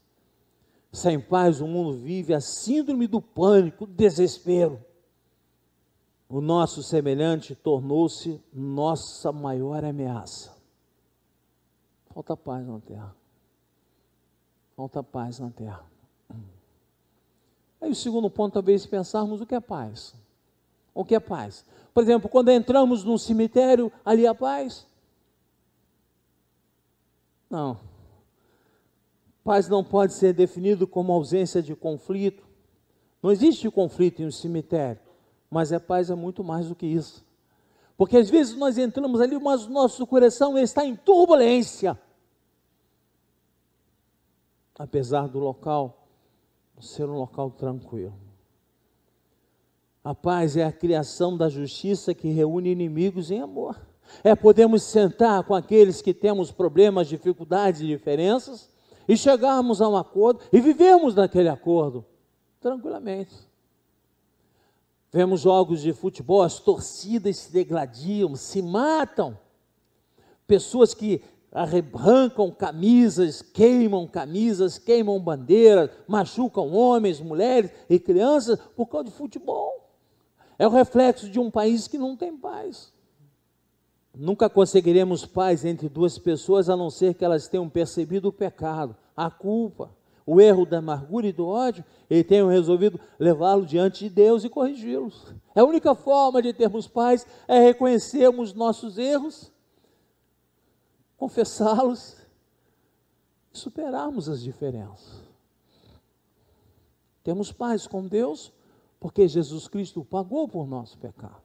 Sem 0.93 1.21
paz, 1.21 1.61
o 1.61 1.69
mundo 1.69 1.93
vive 1.99 2.35
a 2.35 2.41
síndrome 2.41 3.07
do 3.07 3.23
pânico, 3.23 3.87
do 3.87 3.93
desespero. 3.93 4.85
O 6.29 6.41
nosso 6.41 6.83
semelhante 6.83 7.55
tornou-se 7.55 8.43
nossa 8.53 9.31
maior 9.31 9.85
ameaça. 9.85 10.58
Falta 12.13 12.37
paz 12.37 12.67
na 12.67 12.81
terra. 12.81 13.17
Falta 14.77 15.03
paz 15.03 15.39
na 15.39 15.51
terra. 15.51 15.85
Aí 17.81 17.91
o 17.91 17.95
segundo 17.95 18.29
ponto, 18.29 18.55
talvez 18.55 18.85
pensarmos 18.87 19.41
o 19.41 19.47
que 19.47 19.55
é 19.55 19.61
paz. 19.61 20.15
O 20.95 21.05
que 21.05 21.15
é 21.15 21.21
paz? 21.21 21.65
Por 21.95 22.03
exemplo, 22.03 22.29
quando 22.29 22.51
entramos 22.51 23.05
num 23.05 23.19
cemitério, 23.19 23.93
ali 24.05 24.27
há 24.27 24.35
paz? 24.35 24.87
Não. 27.49 27.79
Paz 29.45 29.69
não 29.69 29.83
pode 29.83 30.13
ser 30.13 30.33
definido 30.33 30.87
como 30.87 31.13
ausência 31.13 31.63
de 31.63 31.75
conflito. 31.75 32.47
Não 33.23 33.31
existe 33.31 33.71
conflito 33.71 34.23
em 34.23 34.27
um 34.27 34.31
cemitério, 34.31 35.01
mas 35.51 35.73
a 35.73 35.81
paz 35.81 36.11
é 36.11 36.15
muito 36.15 36.45
mais 36.45 36.69
do 36.69 36.75
que 36.75 36.87
isso. 36.87 37.25
Porque 37.99 38.17
às 38.17 38.31
vezes 38.31 38.55
nós 38.55 38.79
entramos 38.79 39.21
ali, 39.21 39.37
mas 39.41 39.67
o 39.67 39.71
nosso 39.71 40.07
coração 40.07 40.57
está 40.57 40.87
em 40.87 40.95
turbulência. 40.95 42.01
Apesar 44.79 45.27
do 45.27 45.41
local 45.41 46.07
ser 46.81 47.09
um 47.09 47.19
local 47.19 47.51
tranquilo. 47.51 48.15
A 50.05 50.15
paz 50.15 50.57
é 50.57 50.65
a 50.65 50.71
criação 50.71 51.37
da 51.37 51.49
justiça 51.49 52.15
que 52.15 52.29
reúne 52.29 52.71
inimigos 52.71 53.33
em 53.33 53.41
amor. 53.41 53.77
É 54.23 54.37
podermos 54.37 54.85
sentar 54.85 55.43
com 55.43 55.53
aqueles 55.53 56.01
que 56.01 56.15
temos 56.15 56.53
problemas, 56.53 57.09
dificuldades 57.09 57.81
e 57.81 57.87
diferenças 57.87 58.71
e 59.09 59.17
chegarmos 59.17 59.83
a 59.83 59.89
um 59.89 59.97
acordo 59.97 60.41
e 60.53 60.61
vivermos 60.61 61.17
naquele 61.17 61.49
acordo 61.49 62.07
tranquilamente. 62.61 63.48
Vemos 65.11 65.41
jogos 65.41 65.81
de 65.81 65.93
futebol, 65.93 66.43
as 66.43 66.59
torcidas 66.61 67.37
se 67.39 67.53
degladiam, 67.53 68.37
se 68.37 68.61
matam. 68.61 69.39
Pessoas 70.47 70.93
que 70.93 71.23
arrancam 71.51 72.51
camisas, 72.51 73.41
queimam 73.41 74.07
camisas, 74.07 74.79
queimam 74.79 75.19
bandeiras, 75.19 75.91
machucam 76.07 76.73
homens, 76.73 77.21
mulheres 77.21 77.71
e 77.89 77.99
crianças 77.99 78.59
por 78.77 78.87
causa 78.87 79.09
de 79.09 79.15
futebol. 79.15 79.89
É 80.59 80.67
o 80.67 80.71
reflexo 80.71 81.31
de 81.31 81.39
um 81.39 81.51
país 81.51 81.89
que 81.89 81.97
não 81.97 82.17
tem 82.17 82.37
paz. 82.37 82.93
Nunca 84.15 84.51
conseguiremos 84.51 85.25
paz 85.25 85.65
entre 85.65 85.89
duas 85.89 86.19
pessoas 86.19 86.69
a 86.69 86.77
não 86.77 86.91
ser 86.91 87.15
que 87.15 87.25
elas 87.25 87.49
tenham 87.49 87.69
percebido 87.69 88.29
o 88.29 88.33
pecado, 88.33 88.97
a 89.17 89.31
culpa, 89.31 89.95
o 90.31 90.43
erro 90.43 90.67
da 90.67 90.77
amargura 90.77 91.27
e 91.27 91.33
do 91.33 91.47
ódio 91.47 91.83
e 92.11 92.23
tenham 92.23 92.49
resolvido 92.49 93.01
levá-lo 93.19 93.65
diante 93.65 94.05
de 94.05 94.11
Deus 94.11 94.45
e 94.45 94.51
corrigi-los. 94.51 95.35
A 95.55 95.65
única 95.65 95.95
forma 95.95 96.43
de 96.43 96.53
termos 96.53 96.87
paz 96.87 97.27
é 97.49 97.59
reconhecermos 97.59 98.53
nossos 98.53 98.99
erros 98.99 99.51
confessá-los 101.17 102.15
e 103.55 103.59
superarmos 103.59 104.29
as 104.29 104.43
diferenças. 104.43 105.23
Temos 107.25 107.51
paz 107.51 107.87
com 107.87 108.07
Deus 108.07 108.53
porque 109.01 109.27
Jesus 109.27 109.67
Cristo 109.67 110.05
pagou 110.05 110.47
por 110.47 110.67
nosso 110.67 110.99
pecado. 110.99 111.43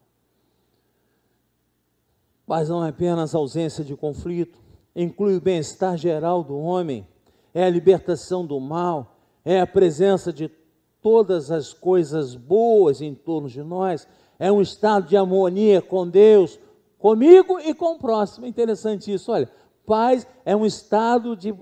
Paz 2.46 2.68
não 2.68 2.84
é 2.84 2.90
apenas 2.90 3.34
ausência 3.34 3.82
de 3.82 3.96
conflito, 3.96 4.58
inclui 4.94 5.36
o 5.36 5.40
bem-estar 5.40 5.96
geral 5.96 6.44
do 6.44 6.58
homem, 6.58 7.08
é 7.54 7.64
a 7.64 7.70
libertação 7.70 8.44
do 8.44 8.58
mal, 8.58 9.16
é 9.44 9.60
a 9.60 9.66
presença 9.66 10.32
de 10.32 10.50
todas 11.00 11.50
as 11.50 11.72
coisas 11.72 12.34
boas 12.34 13.00
em 13.00 13.14
torno 13.14 13.48
de 13.48 13.62
nós, 13.62 14.08
é 14.38 14.50
um 14.50 14.60
estado 14.60 15.06
de 15.06 15.16
harmonia 15.16 15.80
com 15.80 16.08
Deus, 16.08 16.58
comigo 16.98 17.60
e 17.60 17.72
com 17.72 17.94
o 17.94 17.98
próximo. 17.98 18.46
Interessante 18.46 19.12
isso, 19.12 19.30
olha. 19.30 19.48
Paz 19.86 20.26
é 20.46 20.56
um 20.56 20.64
estado 20.64 21.36
de 21.36 21.54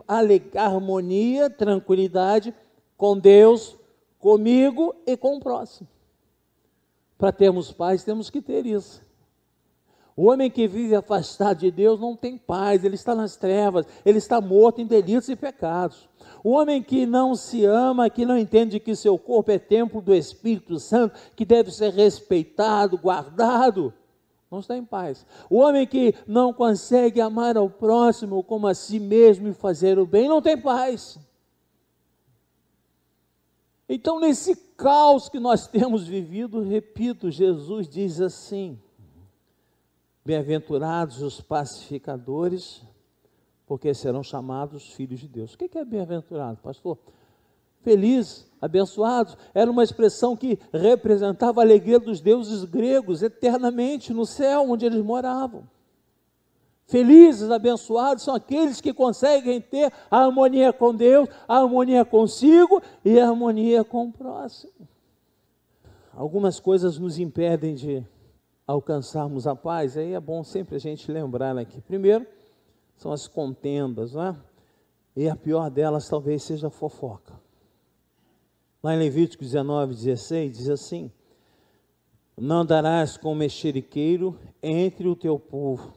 harmonia, 0.54 1.50
tranquilidade 1.50 2.54
com 2.96 3.18
Deus, 3.18 3.76
comigo 4.16 4.94
e 5.04 5.16
com 5.16 5.36
o 5.36 5.40
próximo. 5.40 5.88
Para 7.18 7.32
termos 7.32 7.72
paz, 7.72 8.04
temos 8.04 8.30
que 8.30 8.40
ter 8.40 8.64
isso. 8.64 9.02
O 10.22 10.26
homem 10.26 10.48
que 10.48 10.68
vive 10.68 10.94
afastado 10.94 11.58
de 11.58 11.70
Deus 11.72 11.98
não 11.98 12.14
tem 12.14 12.38
paz, 12.38 12.84
ele 12.84 12.94
está 12.94 13.12
nas 13.12 13.34
trevas, 13.34 13.84
ele 14.06 14.18
está 14.18 14.40
morto 14.40 14.80
em 14.80 14.86
delitos 14.86 15.28
e 15.28 15.34
pecados. 15.34 16.08
O 16.44 16.50
homem 16.50 16.80
que 16.80 17.04
não 17.04 17.34
se 17.34 17.64
ama, 17.64 18.08
que 18.08 18.24
não 18.24 18.38
entende 18.38 18.78
que 18.78 18.94
seu 18.94 19.18
corpo 19.18 19.50
é 19.50 19.58
templo 19.58 20.00
do 20.00 20.14
Espírito 20.14 20.78
Santo, 20.78 21.18
que 21.34 21.44
deve 21.44 21.72
ser 21.72 21.92
respeitado, 21.92 22.96
guardado, 22.96 23.92
não 24.48 24.60
está 24.60 24.76
em 24.76 24.84
paz. 24.84 25.26
O 25.50 25.56
homem 25.56 25.84
que 25.88 26.14
não 26.24 26.52
consegue 26.52 27.20
amar 27.20 27.56
ao 27.56 27.68
próximo 27.68 28.44
como 28.44 28.68
a 28.68 28.74
si 28.74 29.00
mesmo 29.00 29.48
e 29.48 29.52
fazer 29.52 29.98
o 29.98 30.06
bem, 30.06 30.28
não 30.28 30.40
tem 30.40 30.56
paz. 30.56 31.18
Então, 33.88 34.20
nesse 34.20 34.54
caos 34.76 35.28
que 35.28 35.40
nós 35.40 35.66
temos 35.66 36.06
vivido, 36.06 36.62
repito, 36.62 37.28
Jesus 37.28 37.88
diz 37.88 38.20
assim: 38.20 38.78
Bem-aventurados 40.24 41.20
os 41.20 41.40
pacificadores, 41.40 42.82
porque 43.66 43.92
serão 43.92 44.22
chamados 44.22 44.92
filhos 44.92 45.20
de 45.20 45.28
Deus. 45.28 45.54
O 45.54 45.58
que 45.58 45.76
é 45.76 45.84
bem-aventurado, 45.84 46.58
pastor? 46.62 46.96
Feliz, 47.80 48.48
abençoados, 48.60 49.36
era 49.52 49.68
uma 49.68 49.82
expressão 49.82 50.36
que 50.36 50.56
representava 50.72 51.60
a 51.60 51.64
alegria 51.64 51.98
dos 51.98 52.20
deuses 52.20 52.64
gregos 52.64 53.22
eternamente 53.22 54.12
no 54.12 54.24
céu 54.24 54.70
onde 54.70 54.86
eles 54.86 55.02
moravam. 55.02 55.66
Felizes, 56.86 57.50
abençoados 57.50 58.22
são 58.22 58.34
aqueles 58.34 58.80
que 58.80 58.92
conseguem 58.92 59.60
ter 59.60 59.92
a 60.10 60.18
harmonia 60.18 60.72
com 60.72 60.94
Deus, 60.94 61.28
a 61.48 61.58
harmonia 61.58 62.04
consigo 62.04 62.80
e 63.04 63.18
a 63.18 63.28
harmonia 63.28 63.82
com 63.82 64.08
o 64.08 64.12
próximo. 64.12 64.72
Algumas 66.14 66.60
coisas 66.60 66.98
nos 66.98 67.18
impedem 67.18 67.74
de 67.74 68.06
alcançarmos 68.66 69.46
a 69.46 69.54
paz, 69.54 69.96
aí 69.96 70.12
é 70.12 70.20
bom 70.20 70.42
sempre 70.42 70.76
a 70.76 70.78
gente 70.78 71.10
lembrar 71.10 71.56
aqui. 71.56 71.80
Primeiro, 71.80 72.26
são 72.96 73.12
as 73.12 73.26
contendas, 73.26 74.12
não 74.12 74.22
é? 74.22 74.36
E 75.14 75.28
a 75.28 75.36
pior 75.36 75.70
delas 75.70 76.08
talvez 76.08 76.42
seja 76.42 76.68
a 76.68 76.70
fofoca. 76.70 77.34
Lá 78.82 78.94
em 78.94 78.98
Levítico 78.98 79.44
19, 79.44 79.94
16, 79.94 80.56
diz 80.56 80.68
assim: 80.68 81.10
Não 82.36 82.60
andarás 82.60 83.16
com 83.16 83.34
mexeriqueiro 83.34 84.38
entre 84.62 85.06
o 85.06 85.14
teu 85.14 85.38
povo. 85.38 85.92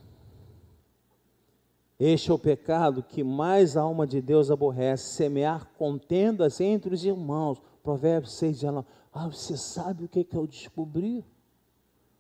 Este 1.98 2.30
é 2.30 2.34
o 2.34 2.40
pecado 2.40 3.02
que 3.02 3.24
mais 3.24 3.78
a 3.78 3.82
alma 3.82 4.06
de 4.06 4.22
Deus 4.22 4.52
aborrece, 4.52 5.16
semear 5.16 5.66
contendas 5.78 6.60
entre 6.60 6.94
os 6.94 7.06
irmãos. 7.06 7.62
Provérbios 7.82 8.34
6, 8.34 8.60
19. 8.60 8.88
Ah, 9.14 9.28
você 9.28 9.56
sabe 9.56 10.04
o 10.04 10.10
que, 10.10 10.24
que 10.24 10.36
eu 10.36 10.46
descobri? 10.46 11.24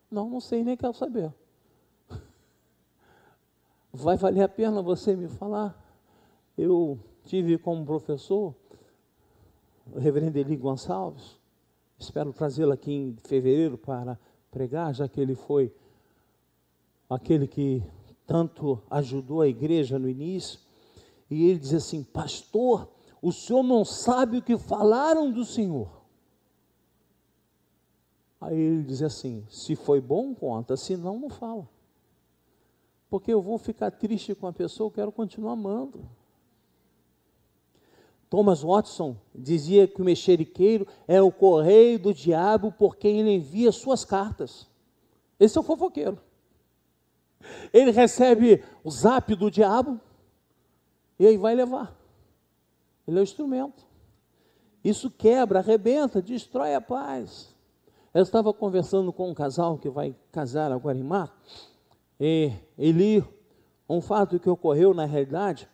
Não, 0.09 0.29
não 0.29 0.39
sei, 0.39 0.63
nem 0.63 0.77
quero 0.77 0.93
saber. 0.93 1.33
Vai 3.91 4.17
valer 4.17 4.43
a 4.43 4.49
pena 4.49 4.81
você 4.81 5.15
me 5.15 5.27
falar? 5.27 5.75
Eu 6.57 6.99
tive 7.25 7.57
como 7.57 7.85
professor 7.85 8.53
o 9.91 9.99
reverendo 9.99 10.37
Eli 10.37 10.55
Gonçalves. 10.55 11.37
Espero 11.97 12.33
trazê-lo 12.33 12.73
aqui 12.73 12.91
em 12.91 13.17
fevereiro 13.23 13.77
para 13.77 14.19
pregar, 14.51 14.93
já 14.93 15.07
que 15.07 15.19
ele 15.19 15.35
foi 15.35 15.73
aquele 17.09 17.47
que 17.47 17.83
tanto 18.25 18.81
ajudou 18.89 19.41
a 19.41 19.47
igreja 19.47 19.99
no 19.99 20.09
início. 20.09 20.59
E 21.29 21.49
ele 21.49 21.59
diz 21.59 21.73
assim: 21.73 22.03
Pastor, 22.03 22.87
o 23.21 23.31
senhor 23.31 23.63
não 23.63 23.85
sabe 23.85 24.37
o 24.37 24.41
que 24.41 24.57
falaram 24.57 25.31
do 25.31 25.45
senhor. 25.45 26.04
Aí 28.45 28.57
ele 28.57 28.83
diz 28.83 29.01
assim: 29.01 29.45
Se 29.49 29.75
foi 29.75 29.99
bom, 29.99 30.33
conta, 30.33 30.77
se 30.77 30.95
não, 30.95 31.19
não 31.19 31.29
fala 31.29 31.67
porque 33.15 33.31
eu 33.31 33.41
vou 33.41 33.57
ficar 33.57 33.91
triste 33.91 34.35
com 34.35 34.45
a 34.45 34.51
pessoa, 34.51 34.87
eu 34.87 34.91
quero 34.91 35.09
continuar 35.09 35.53
amando. 35.53 36.05
Thomas 38.29 38.61
Watson 38.61 39.15
dizia 39.33 39.87
que 39.87 40.01
o 40.01 40.03
mexeriqueiro 40.03 40.85
é 41.07 41.21
o 41.21 41.31
correio 41.31 41.97
do 41.97 42.13
diabo 42.13 42.73
por 42.73 42.97
quem 42.97 43.21
ele 43.21 43.35
envia 43.35 43.71
suas 43.71 44.03
cartas. 44.03 44.67
Esse 45.39 45.57
é 45.57 45.61
o 45.61 45.63
fofoqueiro. 45.63 46.19
Ele 47.71 47.91
recebe 47.91 48.61
o 48.83 48.91
zap 48.91 49.33
do 49.33 49.49
diabo 49.49 49.97
e 51.17 51.25
aí 51.25 51.37
vai 51.37 51.55
levar. 51.55 51.95
Ele 53.07 53.17
é 53.17 53.21
o 53.21 53.23
instrumento. 53.23 53.85
Isso 54.83 55.09
quebra, 55.09 55.59
arrebenta, 55.59 56.21
destrói 56.21 56.75
a 56.75 56.81
paz. 56.81 57.54
Eu 58.15 58.23
estava 58.23 58.53
conversando 58.53 59.11
com 59.11 59.29
um 59.29 59.33
casal 59.33 59.77
que 59.77 59.89
vai 59.89 60.15
casar 60.31 60.71
agora 60.71 60.97
em 60.97 61.03
março 61.03 61.35
e, 62.17 62.49
e 62.77 62.89
li 62.89 63.21
um 63.89 63.99
fato 63.99 64.39
que 64.39 64.49
ocorreu 64.49 64.93
na 64.93 65.03
realidade 65.03 65.67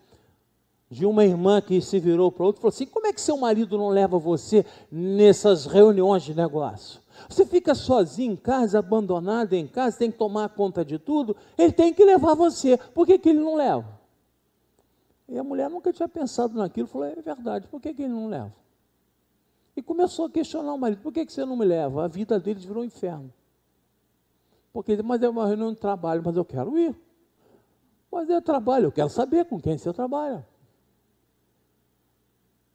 de 0.89 1.05
uma 1.05 1.24
irmã 1.24 1.62
que 1.62 1.79
se 1.79 2.00
virou 2.00 2.31
para 2.31 2.48
outra 2.48 2.60
e 2.60 2.62
falou 2.63 2.74
assim: 2.74 2.88
como 2.88 3.05
é 3.05 3.13
que 3.13 3.21
seu 3.21 3.38
marido 3.38 3.77
não 3.77 3.89
leva 3.89 4.17
você 4.17 4.65
nessas 4.91 5.67
reuniões 5.67 6.24
de 6.24 6.33
negócio? 6.33 7.00
Você 7.29 7.45
fica 7.45 7.75
sozinho 7.75 8.33
em 8.33 8.36
casa, 8.36 8.79
abandonado 8.79 9.53
em 9.53 9.67
casa, 9.67 10.00
tem 10.00 10.10
que 10.10 10.17
tomar 10.17 10.50
conta 10.50 10.83
de 10.83 10.98
tudo, 10.98 11.38
ele 11.55 11.71
tem 11.71 11.93
que 11.93 12.03
levar 12.03 12.33
você. 12.33 12.75
Por 12.75 13.05
que, 13.05 13.19
que 13.19 13.29
ele 13.29 13.39
não 13.39 13.53
leva? 13.53 13.85
E 15.29 15.37
a 15.37 15.44
mulher 15.44 15.70
nunca 15.70 15.94
tinha 15.94 16.09
pensado 16.09 16.57
naquilo, 16.57 16.87
falou: 16.87 17.05
é 17.05 17.22
verdade, 17.22 17.68
por 17.68 17.79
que, 17.79 17.94
que 17.94 18.01
ele 18.01 18.13
não 18.13 18.27
leva? 18.27 18.51
E 19.81 19.83
começou 19.83 20.25
a 20.25 20.29
questionar 20.29 20.75
o 20.75 20.77
marido: 20.77 21.01
por 21.01 21.11
que, 21.11 21.25
que 21.25 21.33
você 21.33 21.44
não 21.44 21.57
me 21.57 21.65
leva? 21.65 22.05
A 22.05 22.07
vida 22.07 22.39
dele 22.39 22.59
virou 22.59 22.83
um 22.83 22.85
inferno. 22.85 23.33
Porque, 24.72 25.01
mas 25.01 25.20
é 25.24 25.27
uma 25.27 25.48
reunião 25.48 25.74
de 25.74 25.79
trabalho, 25.79 26.22
mas 26.24 26.37
eu 26.37 26.46
quero 26.46 26.77
ir. 26.77 26.96
Mas 28.11 28.29
é 28.29 28.39
trabalho, 28.39 28.85
eu 28.85 28.91
quero 28.91 29.09
saber 29.09 29.46
com 29.46 29.59
quem 29.59 29.79
você 29.79 29.91
trabalha. 29.91 30.48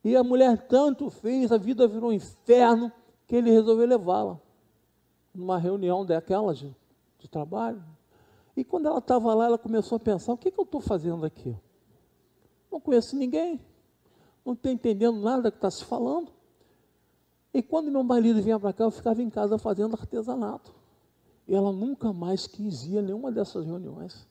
E 0.03 0.17
a 0.17 0.25
mulher 0.25 0.67
tanto 0.67 1.09
fez, 1.09 1.53
a 1.53 1.57
vida 1.57 1.87
virou 1.87 2.11
um 2.11 2.13
inferno, 2.13 2.91
que 3.25 3.37
ele 3.37 3.53
resolveu 3.53 3.87
levá-la 3.87 4.41
numa 5.33 5.59
reunião 5.59 6.05
daquelas 6.05 6.59
de, 6.59 6.75
de 7.21 7.29
trabalho. 7.29 7.83
E 8.57 8.65
quando 8.65 8.89
ela 8.89 8.99
estava 8.99 9.33
lá, 9.33 9.47
ela 9.47 9.59
começou 9.59 9.95
a 9.95 10.01
pensar: 10.01 10.33
o 10.33 10.37
que, 10.37 10.51
que 10.51 10.59
eu 10.59 10.65
estou 10.65 10.81
fazendo 10.81 11.25
aqui? 11.25 11.57
Não 12.69 12.81
conheço 12.81 13.15
ninguém, 13.15 13.61
não 14.45 14.55
estou 14.55 14.73
entendendo 14.73 15.21
nada 15.21 15.53
que 15.53 15.59
está 15.59 15.71
se 15.71 15.85
falando. 15.85 16.35
E 17.57 17.63
quando 17.63 17.91
meu 17.91 18.05
marido 18.05 18.43
vinha 18.43 18.61
para 18.61 18.71
cá, 18.71 18.85
eu 18.85 18.91
ficava 18.91 19.23
em 19.23 19.31
casa 19.31 19.57
fazendo 19.57 19.95
artesanato. 19.95 20.75
E 21.49 21.55
ela 21.55 21.73
nunca 21.73 22.13
mais 22.13 22.47
quis 22.47 22.85
ir 22.85 22.99
a 22.99 23.03
nenhuma 23.03 23.33
dessas 23.33 23.65
reuniões. 23.65 24.29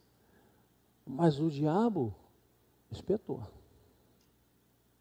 Mas 1.04 1.40
o 1.40 1.50
diabo 1.50 2.14
espetou. 2.92 3.42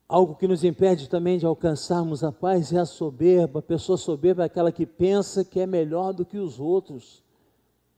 Algo 0.09 0.37
que 0.37 0.49
nos 0.49 0.65
impede 0.65 1.07
também 1.07 1.37
de 1.37 1.45
alcançarmos 1.45 2.25
a 2.25 2.33
paz 2.33 2.73
é 2.73 2.79
a 2.79 2.87
soberba. 2.87 3.59
A 3.59 3.63
pessoa 3.63 3.99
soberba 3.99 4.43
é 4.43 4.47
aquela 4.47 4.73
que 4.73 4.87
pensa 4.87 5.45
que 5.45 5.61
é 5.61 5.67
melhor 5.67 6.15
do 6.15 6.25
que 6.25 6.39
os 6.39 6.59
outros 6.59 7.23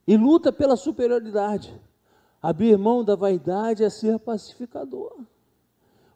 e 0.09 0.17
luta 0.17 0.53
pela 0.53 0.75
superioridade. 0.75 1.73
Abrir 2.43 2.77
mão 2.77 3.05
da 3.05 3.15
vaidade 3.15 3.85
é 3.85 3.89
ser 3.89 4.19
pacificador. 4.19 5.21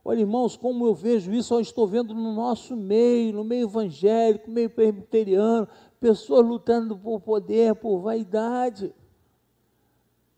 Olha, 0.04 0.20
irmãos, 0.20 0.56
como 0.56 0.86
eu 0.86 0.94
vejo 0.94 1.32
isso, 1.32 1.52
eu 1.52 1.60
estou 1.60 1.86
vendo 1.86 2.14
no 2.14 2.32
nosso 2.32 2.74
meio, 2.74 3.34
no 3.34 3.44
meio 3.44 3.66
evangélico, 3.68 4.50
meio 4.50 4.70
presbiteriano, 4.70 5.68
pessoas 6.00 6.46
lutando 6.46 6.96
por 6.96 7.20
poder, 7.20 7.74
por 7.74 8.00
vaidade. 8.00 8.94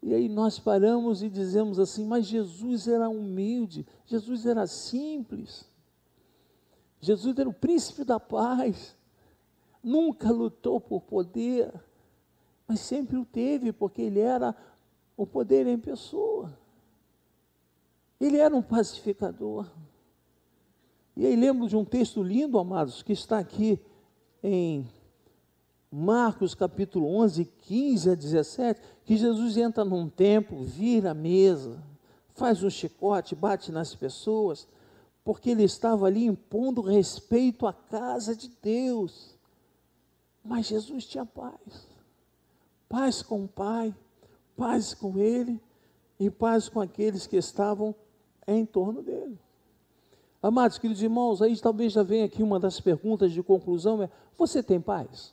E 0.03 0.12
aí 0.12 0.29
nós 0.29 0.59
paramos 0.59 1.22
e 1.22 1.29
dizemos 1.29 1.79
assim: 1.79 2.05
mas 2.05 2.27
Jesus 2.27 2.88
era 2.88 3.09
humilde, 3.09 3.87
Jesus 4.05 4.44
era 4.44 4.66
simples, 4.66 5.64
Jesus 7.01 7.38
era 7.38 7.48
o 7.48 7.55
príncipe 7.55 8.03
da 8.03 8.18
paz, 8.18 8.96
nunca 9.83 10.33
lutou 10.33 10.81
por 10.81 11.03
poder, 11.03 11.72
mas 12.66 12.81
sempre 12.81 13.16
o 13.16 13.25
teve, 13.25 13.72
porque 13.72 14.03
ele 14.03 14.18
era 14.18 14.57
o 15.16 15.25
poder 15.25 15.68
em 15.68 15.79
pessoa. 15.79 16.62
Ele 18.22 18.38
era 18.38 18.54
um 18.54 18.62
pacificador. 18.62 19.66
E 21.16 21.26
aí 21.26 21.35
lembro 21.35 21.66
de 21.66 21.76
um 21.76 21.85
texto 21.85 22.22
lindo, 22.22 22.56
amados, 22.56 23.02
que 23.02 23.12
está 23.12 23.40
aqui 23.40 23.80
em 24.40 24.88
Marcos 25.90 26.54
capítulo 26.54 27.06
11, 27.16 27.44
15 27.44 28.11
a 28.11 28.14
17, 28.14 28.80
que 29.04 29.16
Jesus 29.16 29.56
entra 29.56 29.85
num 29.85 30.08
templo, 30.08 30.62
vira 30.62 31.11
a 31.11 31.14
mesa, 31.14 31.82
faz 32.32 32.62
um 32.62 32.70
chicote, 32.70 33.35
bate 33.35 33.72
nas 33.72 33.92
pessoas, 33.92 34.68
porque 35.24 35.50
ele 35.50 35.64
estava 35.64 36.06
ali 36.06 36.24
impondo 36.24 36.80
respeito 36.80 37.66
à 37.66 37.72
casa 37.72 38.37
de 38.37 38.48
Deus. 38.62 39.37
Mas 40.44 40.66
Jesus 40.66 41.06
tinha 41.06 41.26
paz. 41.26 41.88
Paz 42.88 43.20
com 43.20 43.44
o 43.44 43.48
Pai, 43.48 43.92
paz 44.56 44.94
com 44.94 45.18
ele 45.18 45.61
e 46.20 46.30
paz 46.30 46.68
com 46.68 46.80
aqueles 46.80 47.26
que 47.26 47.37
estavam 47.37 47.92
em 48.46 48.64
torno 48.64 49.02
dele. 49.02 49.38
Amados, 50.42 50.78
queridos 50.78 51.02
irmãos, 51.02 51.40
aí 51.40 51.57
talvez 51.61 51.92
já 51.92 52.02
venha 52.02 52.24
aqui 52.24 52.42
uma 52.42 52.59
das 52.59 52.81
perguntas 52.81 53.33
de 53.33 53.42
conclusão: 53.42 54.02
é: 54.02 54.11
você 54.37 54.62
tem 54.62 54.81
paz? 54.81 55.33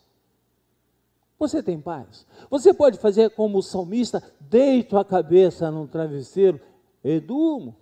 Você 1.39 1.63
tem 1.63 1.80
paz? 1.80 2.28
Você 2.50 2.74
pode 2.74 3.00
fazer 3.00 3.30
como 3.32 3.58
o 3.58 3.63
salmista, 3.63 4.22
deito 4.39 4.98
a 4.98 5.06
cabeça 5.06 5.72
no 5.72 5.88
travesseiro 5.88 6.60
e 7.04 7.19
durmo. 7.19 7.76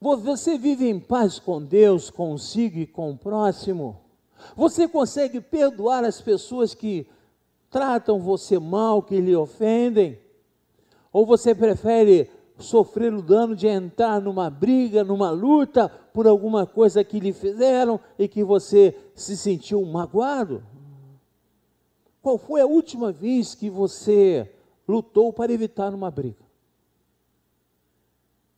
Você 0.00 0.56
vive 0.56 0.88
em 0.88 0.98
paz 0.98 1.38
com 1.38 1.62
Deus, 1.62 2.08
consigo 2.08 2.78
e 2.78 2.86
com 2.86 3.10
o 3.10 3.18
próximo. 3.18 4.00
Você 4.56 4.88
consegue 4.88 5.40
perdoar 5.40 6.04
as 6.04 6.20
pessoas 6.20 6.72
que 6.72 7.06
tratam 7.70 8.20
você 8.20 8.58
mal, 8.58 9.02
que 9.02 9.20
lhe 9.20 9.36
ofendem? 9.36 10.18
Ou 11.12 11.26
você 11.26 11.54
prefere 11.54 12.30
sofrer 12.58 13.14
o 13.14 13.22
dano 13.22 13.54
de 13.54 13.66
entrar 13.66 14.20
numa 14.20 14.50
briga, 14.50 15.04
numa 15.04 15.30
luta 15.30 15.88
por 15.88 16.26
alguma 16.26 16.66
coisa 16.66 17.04
que 17.04 17.20
lhe 17.20 17.32
fizeram 17.32 18.00
e 18.18 18.26
que 18.26 18.42
você 18.42 18.96
se 19.14 19.36
sentiu 19.36 19.84
magoado? 19.84 20.62
Qual 22.20 22.36
foi 22.36 22.60
a 22.60 22.66
última 22.66 23.12
vez 23.12 23.54
que 23.54 23.70
você 23.70 24.50
lutou 24.86 25.32
para 25.32 25.52
evitar 25.52 25.94
uma 25.94 26.10
briga? 26.10 26.44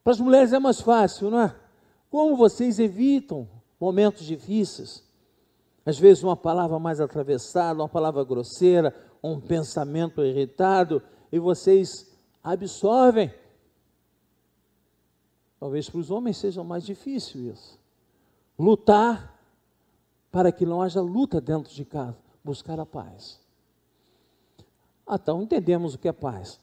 Para 0.03 0.15
as 0.15 0.21
mulheres 0.21 0.53
é 0.53 0.59
mais 0.59 0.81
fácil, 0.81 1.31
não 1.31 1.43
é? 1.43 1.55
Como 2.11 2.37
vocês 2.37 2.79
evitam 2.79 3.47
momentos 3.79 4.25
difíceis? 4.25 5.05
Às 5.85 5.99
vezes, 5.99 6.23
uma 6.23 6.37
palavra 6.37 6.79
mais 6.79 7.01
atravessada, 7.01 7.81
uma 7.81 7.89
palavra 7.89 8.25
grosseira, 8.25 8.95
um 9.23 9.41
pensamento 9.41 10.23
irritado, 10.23 11.03
e 11.31 11.39
vocês 11.39 12.11
absorvem. 12.43 13.33
Talvez 15.61 15.91
para 15.91 16.01
os 16.01 16.11
homens 16.11 16.39
seja 16.39 16.65
mais 16.65 16.85
difícil 16.85 17.53
isso. 17.53 17.79
Lutar 18.59 19.39
para 20.33 20.51
que 20.51 20.65
não 20.65 20.81
haja 20.81 21.03
luta 21.03 21.41
dentro 21.41 21.73
de 21.73 21.85
casa, 21.85 22.17
buscar 22.43 22.81
a 22.81 22.87
paz. 22.87 23.39
Então 25.09 25.43
entendemos 25.43 25.95
o 25.95 25.99
que 25.99 26.09
é 26.09 26.13
paz. 26.13 26.59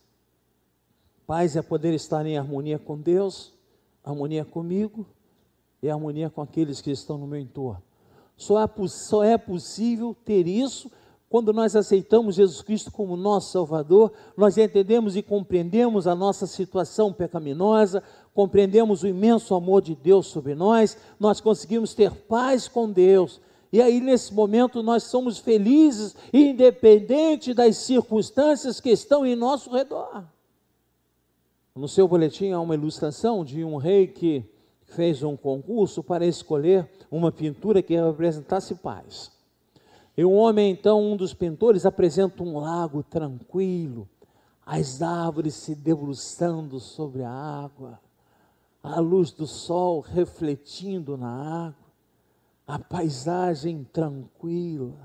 Paz 1.28 1.56
é 1.56 1.62
poder 1.62 1.94
estar 1.94 2.26
em 2.26 2.38
harmonia 2.38 2.80
com 2.80 2.98
Deus, 2.98 3.54
harmonia 4.04 4.44
comigo 4.44 5.06
e 5.84 5.90
harmonia 5.90 6.30
com 6.30 6.42
aqueles 6.42 6.82
que 6.82 6.90
estão 6.90 7.18
no 7.18 7.28
meu 7.28 7.40
entorno. 7.40 7.84
Só 8.36 8.64
é, 8.64 8.88
só 8.88 9.24
é 9.24 9.38
possível 9.38 10.16
ter 10.26 10.48
isso 10.48 10.90
quando 11.30 11.52
nós 11.52 11.76
aceitamos 11.76 12.36
Jesus 12.36 12.62
Cristo 12.62 12.90
como 12.92 13.18
nosso 13.18 13.52
Salvador, 13.52 14.13
nós 14.36 14.58
entendemos 14.58 15.18
e 15.18 15.22
compreendemos 15.22 16.08
a 16.08 16.16
nossa 16.16 16.48
situação 16.48 17.12
pecaminosa, 17.12 18.02
compreendemos 18.34 19.04
o 19.04 19.08
imenso 19.08 19.54
amor 19.54 19.82
de 19.82 19.94
Deus 19.94 20.28
sobre 20.28 20.56
nós, 20.56 20.98
nós 21.20 21.42
conseguimos 21.42 21.94
ter 21.94 22.12
paz 22.12 22.68
com 22.70 22.90
Deus. 22.90 23.42
E 23.74 23.82
aí, 23.82 24.00
nesse 24.00 24.34
momento, 24.34 24.82
nós 24.82 25.04
somos 25.04 25.38
felizes, 25.38 26.16
independente 26.32 27.54
das 27.54 27.76
circunstâncias 27.76 28.80
que 28.80 28.90
estão 28.90 29.26
em 29.26 29.36
nosso 29.36 29.70
redor. 29.70 30.24
No 31.76 31.90
seu 31.90 32.08
boletim 32.08 32.52
há 32.52 32.60
uma 32.62 32.74
ilustração 32.74 33.44
de 33.44 33.66
um 33.66 33.76
rei 33.76 34.08
que 34.08 34.44
fez 34.86 35.22
um 35.22 35.36
concurso 35.36 36.02
para 36.02 36.26
escolher 36.26 36.90
uma 37.12 37.32
pintura 37.32 37.84
que 37.84 37.96
representasse 37.96 38.74
paz. 38.76 39.37
E 40.17 40.25
um 40.25 40.34
homem, 40.34 40.71
então, 40.71 40.99
um 40.99 41.15
dos 41.15 41.32
pintores, 41.36 41.86
apresenta 41.86 42.41
um 42.41 42.58
lago 42.58 43.03
tranquilo, 43.03 44.10
as 44.65 45.03
árvores 45.03 45.53
se 45.53 45.75
debruçando 45.75 46.80
sobre 46.80 47.21
a 47.21 47.30
água, 47.30 47.99
a 48.82 48.99
luz 48.99 49.32
do 49.32 49.45
sol 49.45 49.99
refletindo 49.99 51.15
na 51.15 51.67
água, 51.67 51.88
a 52.65 52.80
paisagem 52.80 53.84
tranquila. 53.93 54.97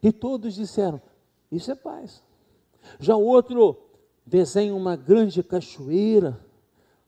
E 0.00 0.12
todos 0.12 0.54
disseram: 0.54 1.02
Isso 1.50 1.72
é 1.72 1.74
paz. 1.74 2.22
Já 3.00 3.16
o 3.16 3.24
outro 3.24 3.76
desenha 4.24 4.74
uma 4.74 4.94
grande 4.94 5.42
cachoeira, 5.42 6.38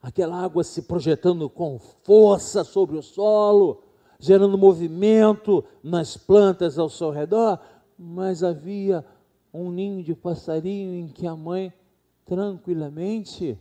aquela 0.01 0.35
água 0.35 0.65
se 0.65 0.81
projetando 0.81 1.49
com 1.49 1.79
força 1.79 2.65
sobre 2.65 2.97
o 2.97 3.01
solo, 3.01 3.83
gerando 4.21 4.55
movimento 4.55 5.65
nas 5.83 6.15
plantas 6.15 6.77
ao 6.77 6.87
seu 6.87 7.09
redor, 7.09 7.59
mas 7.97 8.43
havia 8.43 9.03
um 9.51 9.71
ninho 9.71 10.03
de 10.03 10.13
passarinho 10.13 10.93
em 10.93 11.07
que 11.07 11.25
a 11.25 11.35
mãe 11.35 11.73
tranquilamente 12.23 13.59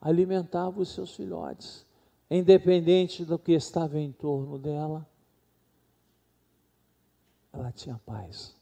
alimentava 0.00 0.80
os 0.80 0.94
seus 0.94 1.16
filhotes, 1.16 1.84
independente 2.30 3.24
do 3.24 3.36
que 3.36 3.50
estava 3.50 3.98
em 3.98 4.12
torno 4.12 4.60
dela. 4.60 5.04
Ela 7.52 7.72
tinha 7.72 8.00
paz. 8.06 8.54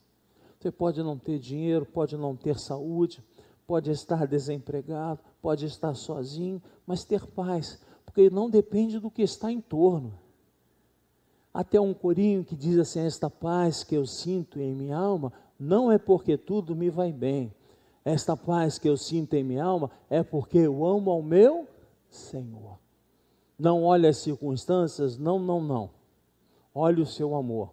Você 0.59 0.71
pode 0.71 1.03
não 1.03 1.19
ter 1.19 1.39
dinheiro, 1.39 1.85
pode 1.85 2.17
não 2.17 2.35
ter 2.35 2.59
saúde, 2.59 3.23
pode 3.67 3.91
estar 3.91 4.27
desempregado, 4.27 5.21
pode 5.43 5.67
estar 5.67 5.95
sozinho, 5.95 6.63
mas 6.87 7.05
ter 7.05 7.27
paz, 7.27 7.83
porque 8.07 8.31
não 8.31 8.49
depende 8.49 8.99
do 8.99 9.11
que 9.11 9.21
está 9.21 9.53
em 9.53 9.61
torno. 9.61 10.22
Até 11.53 11.81
um 11.81 11.93
corinho 11.93 12.45
que 12.45 12.57
diz 12.57 12.79
assim: 12.79 13.01
Esta 13.01 13.29
paz 13.29 13.85
que 13.85 13.95
eu 13.95 14.07
sinto 14.07 14.61
em 14.61 14.75
minha 14.75 14.97
alma 14.97 15.33
não 15.59 15.93
é 15.93 15.99
porque 15.99 16.37
tudo 16.37 16.75
me 16.75 16.91
vai 16.91 17.13
bem. 17.13 17.53
Esta 18.05 18.37
paz 18.37 18.79
que 18.79 18.89
eu 18.89 18.97
sinto 18.97 19.35
em 19.35 19.45
minha 19.45 19.65
alma 19.65 19.91
é 20.11 20.23
porque 20.23 20.59
eu 20.59 20.85
amo 20.85 21.11
ao 21.11 21.23
meu 21.23 21.69
Senhor. 22.09 22.79
Não 23.59 23.85
olhe 23.85 24.09
as 24.09 24.17
circunstâncias, 24.19 25.17
não, 25.17 25.39
não, 25.39 25.61
não. 25.61 25.91
Olhe 26.75 27.01
o 27.01 27.07
seu 27.07 27.35
amor. 27.35 27.73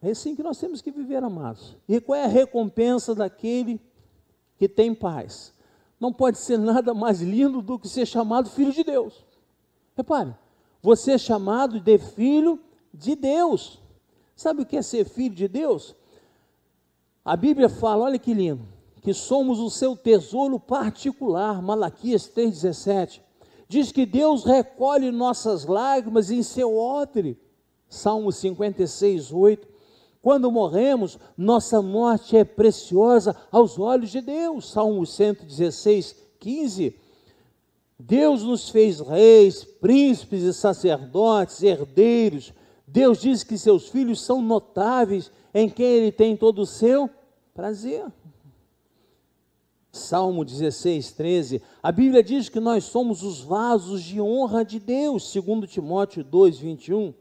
É 0.00 0.10
assim 0.10 0.36
que 0.36 0.42
nós 0.42 0.58
temos 0.58 0.80
que 0.80 0.90
viver, 0.90 1.22
amados. 1.22 1.76
E 1.88 2.00
qual 2.00 2.18
é 2.18 2.24
a 2.24 2.28
recompensa 2.28 3.14
daquele 3.14 3.80
que 4.58 4.68
tem 4.68 4.94
paz? 4.94 5.52
Não 5.98 6.12
pode 6.12 6.38
ser 6.38 6.58
nada 6.58 6.92
mais 6.92 7.20
lindo 7.20 7.62
do 7.62 7.78
que 7.78 7.88
ser 7.88 8.06
chamado 8.06 8.50
filho 8.50 8.72
de 8.72 8.84
Deus. 8.84 9.24
Repare, 9.96 10.34
você 10.82 11.12
é 11.12 11.18
chamado 11.18 11.80
de 11.80 11.96
filho 11.96 12.58
de 12.92 13.14
Deus. 13.14 13.78
Sabe 14.34 14.62
o 14.62 14.66
que 14.66 14.76
é 14.76 14.82
ser 14.82 15.04
filho 15.04 15.34
de 15.34 15.46
Deus? 15.46 15.94
A 17.24 17.36
Bíblia 17.36 17.68
fala, 17.68 18.04
olha 18.04 18.18
que 18.18 18.34
lindo, 18.34 18.66
que 19.00 19.14
somos 19.14 19.60
o 19.60 19.70
seu 19.70 19.96
tesouro 19.96 20.58
particular, 20.58 21.62
Malaquias 21.62 22.28
3,17. 22.28 23.20
Diz 23.68 23.92
que 23.92 24.04
Deus 24.04 24.44
recolhe 24.44 25.10
nossas 25.12 25.64
lágrimas 25.64 26.30
em 26.30 26.42
seu 26.42 26.76
odre, 26.76 27.40
Salmo 27.88 28.32
56, 28.32 29.32
8. 29.32 29.68
Quando 30.20 30.50
morremos, 30.50 31.18
nossa 31.36 31.80
morte 31.80 32.36
é 32.36 32.44
preciosa 32.44 33.36
aos 33.50 33.78
olhos 33.78 34.10
de 34.10 34.20
Deus, 34.20 34.70
Salmo 34.70 35.06
116, 35.06 36.16
15. 36.38 36.96
Deus 38.04 38.42
nos 38.42 38.68
fez 38.68 38.98
reis, 38.98 39.62
príncipes 39.62 40.42
e 40.42 40.52
sacerdotes, 40.52 41.62
herdeiros. 41.62 42.52
Deus 42.86 43.20
diz 43.20 43.44
que 43.44 43.56
seus 43.56 43.88
filhos 43.88 44.20
são 44.24 44.42
notáveis, 44.42 45.30
em 45.54 45.68
quem 45.68 45.86
Ele 45.86 46.12
tem 46.12 46.36
todo 46.36 46.62
o 46.62 46.66
seu 46.66 47.08
prazer. 47.54 48.04
Salmo 49.92 50.44
16, 50.44 51.12
13. 51.12 51.62
A 51.80 51.92
Bíblia 51.92 52.24
diz 52.24 52.48
que 52.48 52.58
nós 52.58 52.84
somos 52.84 53.22
os 53.22 53.40
vasos 53.40 54.02
de 54.02 54.20
honra 54.20 54.64
de 54.64 54.80
Deus, 54.80 55.30
segundo 55.30 55.66
Timóteo 55.66 56.24
2, 56.24 56.58
21. 56.58 57.14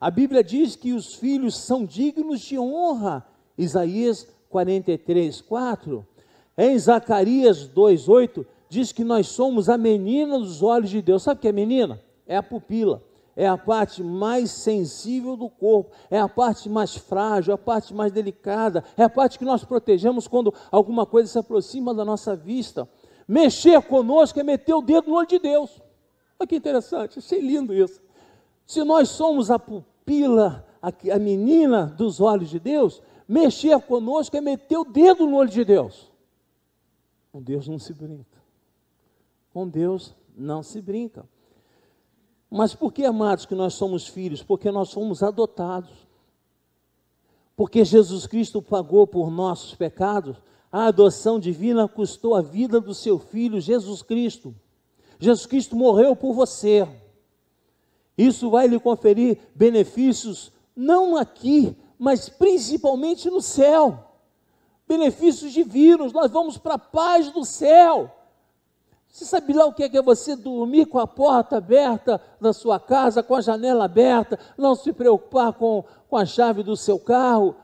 A 0.00 0.10
Bíblia 0.10 0.44
diz 0.44 0.76
que 0.76 0.92
os 0.92 1.14
filhos 1.14 1.56
são 1.56 1.84
dignos 1.84 2.40
de 2.42 2.56
honra, 2.56 3.26
Isaías 3.56 4.28
43, 4.50 5.40
4. 5.40 6.06
Em 6.56 6.78
Zacarias 6.78 7.66
2, 7.66 8.08
8, 8.08 8.46
diz 8.68 8.92
que 8.92 9.04
nós 9.04 9.28
somos 9.28 9.68
a 9.68 9.78
menina 9.78 10.38
dos 10.38 10.62
olhos 10.62 10.90
de 10.90 11.00
Deus. 11.00 11.22
Sabe 11.22 11.38
o 11.38 11.40
que 11.40 11.48
é 11.48 11.52
menina? 11.52 12.00
É 12.26 12.36
a 12.36 12.42
pupila. 12.42 13.02
É 13.34 13.46
a 13.46 13.56
parte 13.56 14.02
mais 14.02 14.50
sensível 14.50 15.36
do 15.36 15.48
corpo, 15.48 15.92
é 16.10 16.18
a 16.18 16.28
parte 16.28 16.68
mais 16.68 16.96
frágil, 16.96 17.52
é 17.52 17.54
a 17.54 17.56
parte 17.56 17.94
mais 17.94 18.10
delicada, 18.10 18.82
é 18.96 19.04
a 19.04 19.08
parte 19.08 19.38
que 19.38 19.44
nós 19.44 19.62
protegemos 19.62 20.26
quando 20.26 20.52
alguma 20.72 21.06
coisa 21.06 21.30
se 21.30 21.38
aproxima 21.38 21.94
da 21.94 22.04
nossa 22.04 22.34
vista. 22.34 22.88
Mexer 23.28 23.80
conosco 23.82 24.40
é 24.40 24.42
meter 24.42 24.74
o 24.74 24.82
dedo 24.82 25.10
no 25.10 25.14
olho 25.14 25.28
de 25.28 25.38
Deus. 25.38 25.80
Olha 26.36 26.48
que 26.48 26.56
interessante, 26.56 27.20
achei 27.20 27.40
lindo 27.40 27.72
isso. 27.72 28.00
Se 28.66 28.82
nós 28.82 29.08
somos 29.10 29.52
a 29.52 29.58
pupila, 29.58 30.66
a, 30.82 30.88
a 30.88 31.18
menina 31.20 31.86
dos 31.86 32.20
olhos 32.20 32.50
de 32.50 32.58
Deus, 32.58 33.00
mexer 33.28 33.78
conosco 33.82 34.36
é 34.36 34.40
meter 34.40 34.78
o 34.78 34.84
dedo 34.84 35.28
no 35.28 35.36
olho 35.36 35.48
de 35.48 35.64
Deus. 35.64 36.10
Com 37.30 37.40
Deus 37.40 37.68
não 37.68 37.78
se 37.78 37.92
brinca. 37.92 38.37
Com 39.58 39.66
Deus 39.66 40.14
não 40.36 40.62
se 40.62 40.80
brinca. 40.80 41.28
Mas 42.48 42.76
por 42.76 42.92
que, 42.92 43.04
amados, 43.04 43.44
que 43.44 43.56
nós 43.56 43.74
somos 43.74 44.06
filhos? 44.06 44.40
Porque 44.40 44.70
nós 44.70 44.90
somos 44.90 45.20
adotados. 45.20 45.90
Porque 47.56 47.84
Jesus 47.84 48.24
Cristo 48.24 48.62
pagou 48.62 49.04
por 49.04 49.32
nossos 49.32 49.74
pecados. 49.74 50.36
A 50.70 50.86
adoção 50.86 51.40
divina 51.40 51.88
custou 51.88 52.36
a 52.36 52.40
vida 52.40 52.80
do 52.80 52.94
seu 52.94 53.18
filho, 53.18 53.60
Jesus 53.60 54.00
Cristo. 54.00 54.54
Jesus 55.18 55.44
Cristo 55.44 55.74
morreu 55.74 56.14
por 56.14 56.32
você. 56.34 56.86
Isso 58.16 58.50
vai 58.50 58.68
lhe 58.68 58.78
conferir 58.78 59.38
benefícios, 59.56 60.52
não 60.76 61.16
aqui, 61.16 61.76
mas 61.98 62.28
principalmente 62.28 63.28
no 63.28 63.42
céu. 63.42 64.04
Benefícios 64.86 65.52
divinos, 65.52 66.12
nós 66.12 66.30
vamos 66.30 66.56
para 66.56 66.74
a 66.74 66.78
paz 66.78 67.32
do 67.32 67.44
céu. 67.44 68.14
Você 69.18 69.24
sabe 69.24 69.52
lá 69.52 69.66
o 69.66 69.72
que 69.72 69.82
é, 69.82 69.88
que 69.88 69.98
é 69.98 70.02
você 70.02 70.36
dormir 70.36 70.86
com 70.86 71.00
a 71.00 71.06
porta 71.06 71.56
aberta 71.56 72.20
na 72.40 72.52
sua 72.52 72.78
casa, 72.78 73.20
com 73.20 73.34
a 73.34 73.40
janela 73.40 73.84
aberta, 73.84 74.38
não 74.56 74.76
se 74.76 74.92
preocupar 74.92 75.52
com, 75.54 75.84
com 76.08 76.16
a 76.16 76.24
chave 76.24 76.62
do 76.62 76.76
seu 76.76 77.00
carro, 77.00 77.56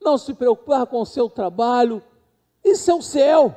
não 0.00 0.16
se 0.16 0.32
preocupar 0.34 0.86
com 0.86 1.00
o 1.00 1.04
seu 1.04 1.28
trabalho. 1.28 2.00
Isso 2.64 2.92
é 2.92 2.94
o 2.94 3.02
céu. 3.02 3.56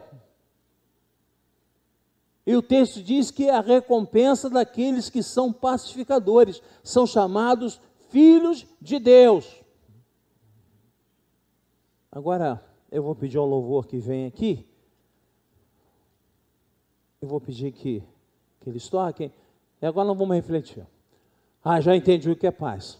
E 2.43 2.55
o 2.55 2.61
texto 2.63 3.03
diz 3.03 3.29
que 3.29 3.47
é 3.47 3.53
a 3.53 3.61
recompensa 3.61 4.49
daqueles 4.49 5.07
que 5.07 5.21
são 5.21 5.53
pacificadores, 5.53 6.59
são 6.83 7.05
chamados 7.05 7.79
filhos 8.09 8.65
de 8.81 8.97
Deus. 8.97 9.63
Agora 12.11 12.65
eu 12.91 13.03
vou 13.03 13.13
pedir 13.13 13.37
ao 13.37 13.45
louvor 13.45 13.85
que 13.85 13.99
vem 13.99 14.25
aqui. 14.25 14.72
Eu 17.23 17.29
vou 17.29 17.39
pedir 17.39 17.71
que, 17.71 18.03
que 18.59 18.69
eles 18.69 18.89
toquem. 18.89 19.31
E 19.81 19.85
agora 19.85 20.09
nós 20.09 20.17
vamos 20.17 20.35
refletir. 20.35 20.85
Ah, 21.63 21.79
já 21.79 21.95
entendi 21.95 22.29
o 22.29 22.35
que 22.35 22.45
é 22.45 22.51
paz. 22.51 22.97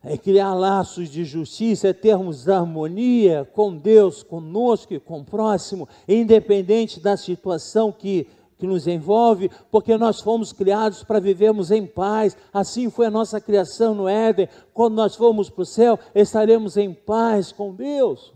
É 0.00 0.16
criar 0.16 0.54
laços 0.54 1.08
de 1.08 1.24
justiça, 1.24 1.88
é 1.88 1.92
termos 1.92 2.48
harmonia 2.48 3.50
com 3.52 3.76
Deus, 3.76 4.22
conosco 4.22 4.94
e 4.94 5.00
com 5.00 5.22
o 5.22 5.24
próximo, 5.24 5.88
independente 6.06 7.00
da 7.00 7.16
situação 7.16 7.90
que 7.90 8.28
que 8.56 8.68
nos 8.68 8.86
envolve, 8.86 9.50
porque 9.68 9.98
nós 9.98 10.20
fomos 10.20 10.52
criados 10.52 11.02
para 11.02 11.18
vivermos 11.18 11.72
em 11.72 11.84
paz. 11.84 12.36
Assim 12.52 12.88
foi 12.88 13.06
a 13.06 13.10
nossa 13.10 13.40
criação 13.40 13.92
no 13.96 14.08
Éden. 14.08 14.48
Quando 14.72 14.94
nós 14.94 15.16
formos 15.16 15.50
para 15.50 15.62
o 15.62 15.66
céu, 15.66 15.98
estaremos 16.14 16.76
em 16.76 16.94
paz 16.94 17.50
com 17.50 17.74
Deus. 17.74 18.32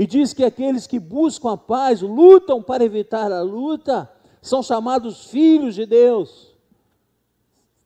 E 0.00 0.06
diz 0.06 0.32
que 0.32 0.42
aqueles 0.42 0.86
que 0.86 0.98
buscam 0.98 1.52
a 1.52 1.58
paz, 1.58 2.00
lutam 2.00 2.62
para 2.62 2.82
evitar 2.82 3.30
a 3.30 3.42
luta, 3.42 4.10
são 4.40 4.62
chamados 4.62 5.26
filhos 5.26 5.74
de 5.74 5.84
Deus. 5.84 6.56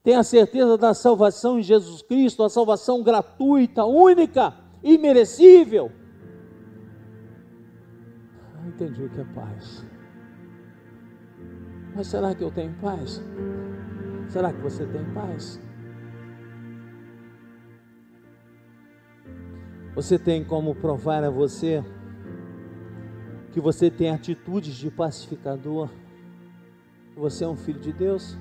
Tem 0.01 0.15
a 0.15 0.23
certeza 0.23 0.77
da 0.77 0.93
salvação 0.93 1.59
em 1.59 1.61
Jesus 1.61 2.01
Cristo, 2.01 2.41
a 2.41 2.49
salvação 2.49 3.03
gratuita, 3.03 3.83
única, 3.83 4.53
imerecível. 4.81 5.91
Ah, 8.55 8.65
entendi 8.69 9.03
o 9.03 9.09
que 9.09 9.19
é 9.19 9.25
paz. 9.25 9.85
Mas 11.93 12.07
será 12.07 12.33
que 12.33 12.45
eu 12.45 12.51
tenho 12.51 12.73
paz? 12.75 13.21
Será 14.29 14.53
que 14.53 14.61
você 14.61 14.85
tem 14.85 15.03
paz? 15.13 15.59
Você 19.95 20.17
tem 20.17 20.45
como 20.45 20.73
provar 20.75 21.21
a 21.21 21.29
você 21.29 21.83
que 23.55 23.61
você 23.61 23.89
tem 23.89 24.09
atitudes 24.09 24.75
de 24.75 24.91
pacificador? 24.91 25.89
Você 27.15 27.45
é 27.45 27.47
um 27.47 27.55
filho 27.55 27.79
de 27.79 27.93
Deus? 27.93 28.35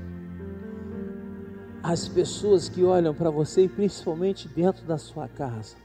As 1.81 2.09
pessoas 2.09 2.69
que 2.69 2.83
olham 2.83 3.15
para 3.15 3.31
você, 3.31 3.69
principalmente 3.69 4.49
dentro 4.49 4.85
da 4.85 4.99
sua 4.99 5.29
casa, 5.29 5.77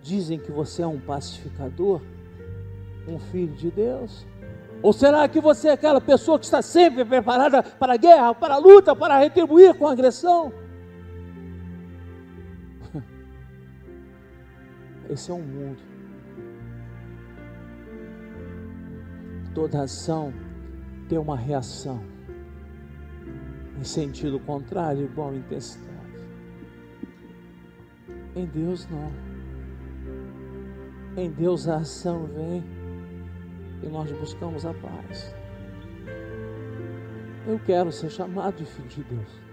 dizem 0.00 0.38
que 0.38 0.52
você 0.52 0.82
é 0.82 0.86
um 0.86 1.00
pacificador, 1.00 2.00
um 3.08 3.18
filho 3.18 3.52
de 3.54 3.72
Deus? 3.72 4.24
Ou 4.80 4.92
será 4.92 5.26
que 5.26 5.40
você 5.40 5.66
é 5.66 5.72
aquela 5.72 6.00
pessoa 6.00 6.38
que 6.38 6.44
está 6.44 6.62
sempre 6.62 7.04
preparada 7.04 7.60
para 7.60 7.94
a 7.94 7.96
guerra, 7.96 8.36
para 8.36 8.54
a 8.54 8.58
luta, 8.58 8.94
para 8.94 9.18
retribuir 9.18 9.74
com 9.74 9.88
agressão? 9.88 10.52
Esse 15.10 15.32
é 15.32 15.34
um 15.34 15.42
mundo. 15.42 15.93
Toda 19.54 19.82
ação 19.82 20.32
tem 21.08 21.18
uma 21.18 21.36
reação 21.36 22.02
em 23.78 23.84
sentido 23.84 24.40
contrário, 24.40 25.04
igual 25.04 25.34
intensidade. 25.34 25.94
Em 28.34 28.46
Deus 28.46 28.88
não. 28.88 29.12
Em 31.16 31.30
Deus 31.30 31.68
a 31.68 31.76
ação 31.76 32.26
vem 32.26 32.64
e 33.82 33.86
nós 33.86 34.10
buscamos 34.12 34.64
a 34.66 34.74
paz. 34.74 35.34
Eu 37.46 37.60
quero 37.64 37.92
ser 37.92 38.10
chamado 38.10 38.56
de 38.56 38.64
filho 38.64 38.88
de 38.88 39.04
Deus. 39.04 39.44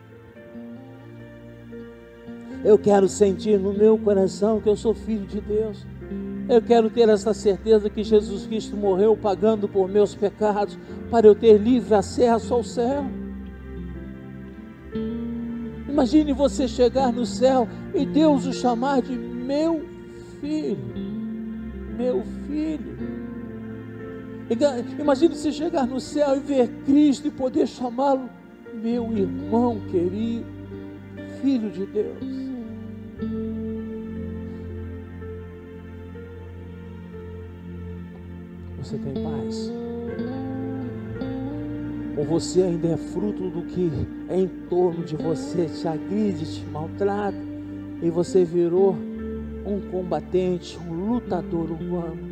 Eu 2.63 2.77
quero 2.77 3.07
sentir 3.07 3.59
no 3.59 3.73
meu 3.73 3.97
coração 3.97 4.61
que 4.61 4.69
eu 4.69 4.75
sou 4.75 4.93
filho 4.93 5.25
de 5.25 5.41
Deus. 5.41 5.85
Eu 6.51 6.61
quero 6.61 6.89
ter 6.89 7.07
essa 7.07 7.33
certeza 7.33 7.89
que 7.89 8.03
Jesus 8.03 8.45
Cristo 8.45 8.75
morreu 8.75 9.15
pagando 9.15 9.69
por 9.69 9.87
meus 9.87 10.13
pecados 10.13 10.77
para 11.09 11.25
eu 11.25 11.33
ter 11.33 11.57
livre 11.57 11.95
acesso 11.95 12.53
ao 12.53 12.61
céu. 12.61 13.05
Imagine 15.87 16.33
você 16.33 16.67
chegar 16.67 17.13
no 17.13 17.25
céu 17.25 17.69
e 17.95 18.05
Deus 18.05 18.45
o 18.45 18.51
chamar 18.51 19.01
de 19.01 19.15
meu 19.15 19.81
filho. 20.41 20.77
Meu 21.97 22.21
filho. 22.45 22.97
Imagine 24.99 25.33
você 25.33 25.53
chegar 25.53 25.87
no 25.87 26.01
céu 26.01 26.35
e 26.35 26.39
ver 26.41 26.67
Cristo 26.85 27.29
e 27.29 27.31
poder 27.31 27.65
chamá-lo 27.65 28.29
meu 28.73 29.17
irmão 29.17 29.79
querido, 29.89 30.45
filho 31.41 31.69
de 31.69 31.85
Deus. 31.85 32.40
Você 38.91 38.97
tem 38.97 39.23
paz? 39.23 39.71
Ou 42.17 42.25
você 42.25 42.63
ainda 42.63 42.89
é 42.89 42.97
fruto 42.97 43.49
do 43.49 43.61
que 43.61 43.89
é 44.27 44.37
em 44.37 44.49
torno 44.69 45.05
de 45.05 45.15
você 45.15 45.67
te 45.67 45.87
agride, 45.87 46.45
te 46.45 46.65
maltrata, 46.65 47.37
e 48.01 48.09
você 48.09 48.43
virou 48.43 48.97
um 49.65 49.79
combatente, 49.89 50.77
um 50.77 51.13
lutador 51.13 51.71
humano? 51.71 52.31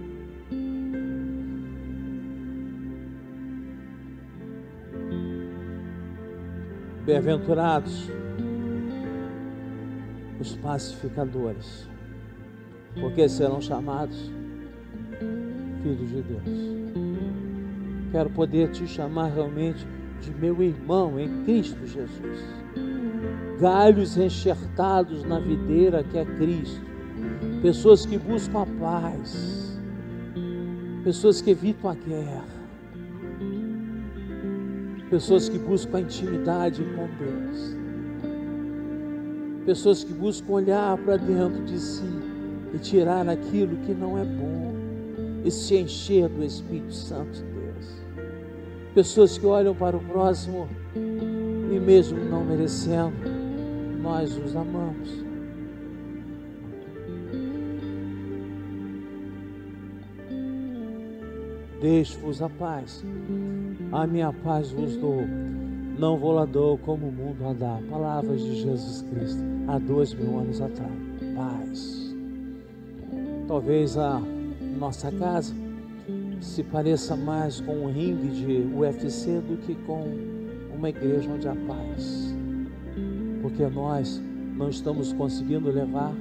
Bem-aventurados 7.05 8.09
os 10.41 10.57
pacificadores, 10.57 11.87
porque 12.99 13.29
serão 13.29 13.61
chamados 13.61 14.38
de 15.95 16.21
Deus. 16.21 16.43
Quero 18.11 18.29
poder 18.29 18.71
te 18.71 18.87
chamar 18.87 19.31
realmente 19.31 19.85
de 20.21 20.31
meu 20.31 20.61
irmão 20.61 21.19
em 21.19 21.43
Cristo 21.43 21.85
Jesus. 21.85 22.43
Galhos 23.59 24.17
enxertados 24.17 25.23
na 25.23 25.39
videira 25.39 26.03
que 26.03 26.17
é 26.17 26.25
Cristo. 26.25 26.81
Pessoas 27.61 28.05
que 28.05 28.17
buscam 28.17 28.61
a 28.61 28.65
paz. 28.65 29.79
Pessoas 31.03 31.41
que 31.41 31.51
evitam 31.51 31.89
a 31.89 31.95
guerra 31.95 32.59
Pessoas 35.09 35.49
que 35.49 35.57
buscam 35.57 35.97
a 35.97 36.01
intimidade 36.01 36.83
com 36.83 37.07
Deus. 37.17 37.75
Pessoas 39.65 40.03
que 40.03 40.13
buscam 40.13 40.51
olhar 40.53 40.95
para 40.99 41.17
dentro 41.17 41.63
de 41.65 41.79
si 41.79 42.05
e 42.75 42.77
tirar 42.77 43.27
aquilo 43.27 43.75
que 43.77 43.93
não 43.95 44.19
é 44.19 44.23
bom 44.23 44.58
e 45.49 45.51
se 45.51 45.77
encher 45.77 46.29
do 46.29 46.43
Espírito 46.43 46.93
Santo 46.93 47.31
de 47.31 47.41
Deus. 47.41 48.03
Pessoas 48.93 49.35
que 49.35 49.47
olham 49.47 49.73
para 49.73 49.97
o 49.97 49.99
próximo 49.99 50.69
e 50.95 51.79
mesmo 51.79 52.23
não 52.25 52.45
merecendo, 52.45 53.17
nós 53.99 54.37
os 54.37 54.55
amamos. 54.55 55.09
Deixo-vos 61.81 62.43
a 62.43 62.49
paz. 62.49 63.03
A 63.91 64.05
minha 64.05 64.31
paz 64.31 64.69
vos 64.69 64.97
dou. 64.97 65.23
Não 65.97 66.17
vou 66.19 66.33
lá 66.33 66.45
dou 66.45 66.77
como 66.77 67.07
o 67.07 67.11
mundo 67.11 67.43
a 67.47 67.53
dá. 67.53 67.79
Palavras 67.89 68.39
de 68.39 68.61
Jesus 68.61 69.01
Cristo 69.01 69.41
há 69.67 69.79
dois 69.79 70.13
mil 70.13 70.37
anos 70.37 70.61
atrás. 70.61 70.91
Paz. 71.35 72.15
Talvez 73.47 73.97
a 73.97 74.21
nossa 74.79 75.11
casa 75.11 75.53
se 76.39 76.63
pareça 76.63 77.15
mais 77.15 77.59
com 77.59 77.85
um 77.85 77.91
ringue 77.91 78.29
de 78.29 78.75
UFC 78.75 79.41
do 79.41 79.57
que 79.57 79.75
com 79.75 80.07
uma 80.73 80.89
igreja 80.89 81.29
onde 81.29 81.47
há 81.47 81.55
paz. 81.67 82.33
Porque 83.41 83.65
nós 83.67 84.21
não 84.55 84.69
estamos 84.69 85.11
conseguindo 85.11 85.69
levar 85.69 86.13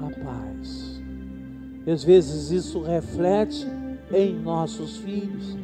a 0.00 0.24
paz. 0.24 1.02
E 1.84 1.90
às 1.90 2.04
vezes 2.04 2.50
isso 2.52 2.82
reflete 2.82 3.66
em 4.12 4.38
nossos 4.38 4.98
filhos 4.98 5.56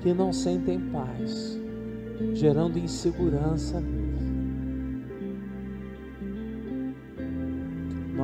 que 0.00 0.12
não 0.12 0.32
sentem 0.32 0.80
paz, 0.90 1.60
gerando 2.32 2.78
insegurança 2.78 3.82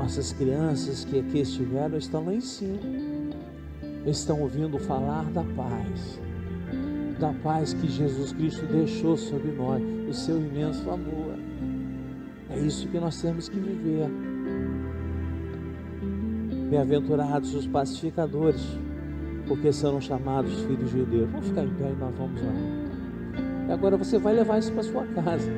Nossas 0.08 0.32
crianças 0.32 1.04
que 1.04 1.18
aqui 1.18 1.40
estiveram 1.40 1.98
estão 1.98 2.24
lá 2.24 2.32
em 2.32 2.40
cima, 2.40 2.78
estão 4.06 4.40
ouvindo 4.40 4.78
falar 4.78 5.24
da 5.32 5.44
paz, 5.44 6.18
da 7.20 7.30
paz 7.42 7.74
que 7.74 7.86
Jesus 7.86 8.32
Cristo 8.32 8.64
deixou 8.64 9.18
sobre 9.18 9.52
nós, 9.52 9.82
o 10.08 10.14
seu 10.14 10.38
imenso 10.38 10.88
amor. 10.88 11.38
É 12.48 12.58
isso 12.58 12.88
que 12.88 12.98
nós 12.98 13.20
temos 13.20 13.50
que 13.50 13.60
viver. 13.60 14.08
Bem-aventurados 16.70 17.54
os 17.54 17.66
pacificadores 17.66 18.66
porque 19.46 19.70
serão 19.70 20.00
chamados 20.00 20.58
filhos 20.62 20.90
de 20.90 21.04
Deus. 21.04 21.30
Vamos 21.30 21.48
ficar 21.48 21.64
em 21.64 21.74
pé 21.74 21.90
e 21.90 22.00
nós 22.00 22.14
vamos 22.16 22.40
lá. 22.40 22.54
E 23.68 23.72
agora 23.72 23.98
você 23.98 24.16
vai 24.18 24.32
levar 24.32 24.58
isso 24.58 24.72
para 24.72 24.84
sua 24.84 25.04
casa. 25.08 25.52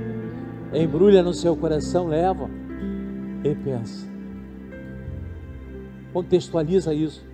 Embrulha 0.74 1.22
no 1.22 1.32
seu 1.32 1.56
coração, 1.56 2.08
leva 2.08 2.50
e 3.44 3.54
pensa. 3.54 4.10
Contextualiza 6.12 6.92
isso 6.92 7.25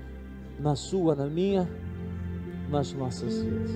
na 0.59 0.75
sua, 0.75 1.15
na 1.15 1.27
minha, 1.27 1.69
nas 2.71 2.93
nossas 2.93 3.43
vidas. 3.43 3.71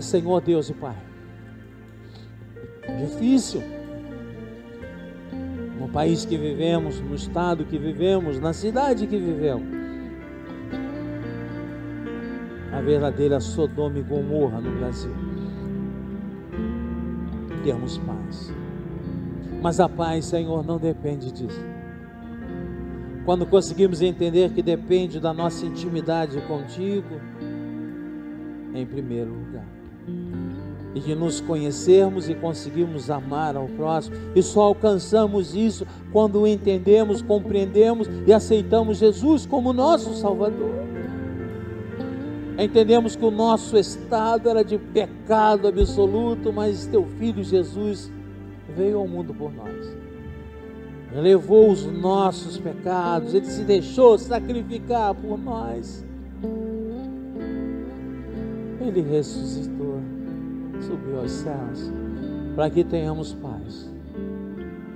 Senhor 0.00 0.40
Deus 0.40 0.70
e 0.70 0.74
Pai, 0.74 0.96
difícil 3.00 3.62
no 5.78 5.88
país 5.88 6.24
que 6.24 6.36
vivemos, 6.36 7.00
no 7.00 7.14
estado 7.14 7.64
que 7.64 7.78
vivemos, 7.78 8.38
na 8.38 8.52
cidade 8.52 9.06
que 9.06 9.18
vivemos. 9.18 9.66
A 12.72 12.80
verdadeira 12.80 13.40
Sodoma 13.40 13.98
e 13.98 14.02
Gomorra 14.02 14.60
no 14.60 14.78
Brasil. 14.78 15.12
Temos 17.64 17.98
paz. 17.98 18.52
Mas 19.60 19.80
a 19.80 19.88
paz, 19.88 20.26
Senhor, 20.26 20.64
não 20.64 20.78
depende 20.78 21.32
disso. 21.32 21.77
Quando 23.28 23.44
conseguimos 23.44 24.00
entender 24.00 24.52
que 24.52 24.62
depende 24.62 25.20
da 25.20 25.34
nossa 25.34 25.66
intimidade 25.66 26.40
contigo, 26.48 27.20
em 28.72 28.86
primeiro 28.86 29.28
lugar 29.28 29.66
e 30.94 31.00
de 31.00 31.14
nos 31.14 31.38
conhecermos 31.38 32.30
e 32.30 32.34
conseguirmos 32.34 33.10
amar 33.10 33.54
ao 33.54 33.66
próximo. 33.68 34.16
E 34.34 34.42
só 34.42 34.62
alcançamos 34.62 35.54
isso 35.54 35.86
quando 36.10 36.46
entendemos, 36.46 37.20
compreendemos 37.20 38.08
e 38.26 38.32
aceitamos 38.32 38.96
Jesus 38.96 39.44
como 39.44 39.74
nosso 39.74 40.14
Salvador. 40.14 40.72
Entendemos 42.58 43.14
que 43.14 43.26
o 43.26 43.30
nosso 43.30 43.76
estado 43.76 44.48
era 44.48 44.64
de 44.64 44.78
pecado 44.78 45.68
absoluto, 45.68 46.50
mas 46.50 46.86
teu 46.86 47.04
filho 47.18 47.44
Jesus 47.44 48.10
veio 48.74 48.96
ao 48.96 49.06
mundo 49.06 49.34
por 49.34 49.52
nós. 49.52 50.07
Levou 51.12 51.70
os 51.70 51.84
nossos 51.86 52.58
pecados, 52.58 53.34
ele 53.34 53.46
se 53.46 53.64
deixou 53.64 54.18
sacrificar 54.18 55.14
por 55.14 55.38
nós. 55.38 56.04
Ele 58.80 59.00
ressuscitou 59.00 60.00
subiu 60.88 61.20
aos 61.20 61.30
céus, 61.30 61.92
para 62.54 62.70
que 62.70 62.82
tenhamos 62.82 63.34
paz. 63.34 63.90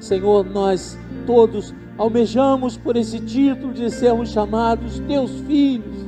Senhor, 0.00 0.44
nós 0.44 0.98
todos 1.26 1.74
almejamos 1.98 2.76
por 2.76 2.96
esse 2.96 3.20
título 3.20 3.72
de 3.72 3.90
sermos 3.90 4.30
chamados 4.30 5.00
teus 5.00 5.30
filhos. 5.40 6.02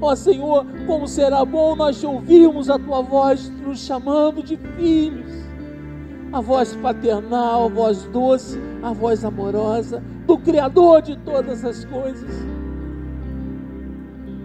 Ó 0.00 0.14
Senhor, 0.14 0.64
como 0.86 1.06
será 1.06 1.44
bom 1.44 1.76
nós 1.76 2.02
ouvirmos 2.02 2.70
a 2.70 2.78
tua 2.78 3.02
voz 3.02 3.50
nos 3.64 3.80
chamando 3.80 4.42
de 4.42 4.56
filhos. 4.56 5.47
A 6.32 6.40
voz 6.40 6.76
paternal, 6.76 7.66
a 7.66 7.68
voz 7.68 8.04
doce, 8.04 8.58
a 8.82 8.92
voz 8.92 9.24
amorosa 9.24 10.02
do 10.26 10.38
Criador 10.38 11.02
de 11.02 11.16
todas 11.18 11.64
as 11.64 11.84
coisas. 11.86 12.30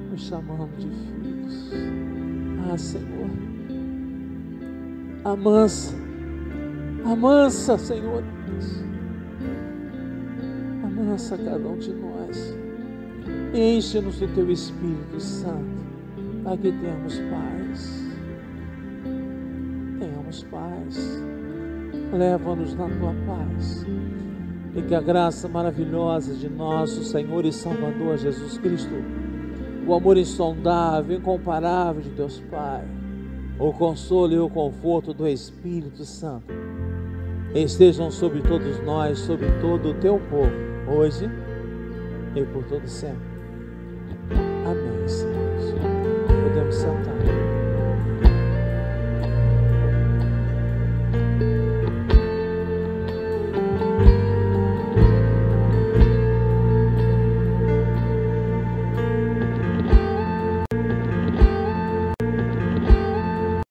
Nos 0.09 0.21
chamando 0.21 0.69
de 0.77 0.87
filhos. 0.87 1.71
Ah, 2.71 2.77
Senhor. 2.77 3.13
Amansa, 5.25 5.95
amansa, 7.05 7.77
Senhor 7.77 8.21
Deus, 8.45 8.83
amansa 10.83 11.37
cada 11.37 11.65
um 11.65 11.77
de 11.77 11.93
nós, 11.93 12.57
enche-nos 13.53 14.19
do 14.19 14.27
Teu 14.35 14.51
Espírito 14.51 15.21
Santo, 15.21 15.63
para 16.43 16.57
que 16.57 16.73
tenhamos 16.73 17.19
paz, 17.19 18.03
tenhamos 19.97 20.43
paz, 20.43 21.23
leva-nos 22.13 22.73
na 22.75 22.87
Tua 22.87 23.13
paz, 23.25 23.85
e 24.75 24.81
que 24.81 24.95
a 24.95 25.01
graça 25.01 25.47
maravilhosa 25.47 26.33
de 26.33 26.49
nosso 26.49 27.03
Senhor 27.03 27.45
e 27.45 27.51
Salvador 27.51 28.17
Jesus 28.17 28.57
Cristo, 28.57 28.93
o 29.85 29.93
amor 29.93 30.17
insondável, 30.17 31.17
incomparável 31.17 32.01
de 32.01 32.09
Deus 32.09 32.39
Pai, 32.49 32.83
o 33.59 33.71
consolo 33.73 34.33
e 34.33 34.39
o 34.39 34.49
conforto 34.49 35.13
do 35.13 35.27
Espírito 35.27 36.05
Santo 36.05 36.53
estejam 37.53 38.09
sobre 38.09 38.41
todos 38.41 38.79
nós, 38.83 39.19
sobre 39.19 39.47
todo 39.61 39.89
o 39.89 39.93
teu 39.95 40.19
povo, 40.29 40.51
hoje 40.87 41.29
e 42.35 42.43
por 42.45 42.63
todo 42.63 42.87
sempre. 42.87 43.33
Amém, 44.65 45.07
Senhor. 45.07 45.33
Podemos 46.43 46.75
sentar. 46.75 47.12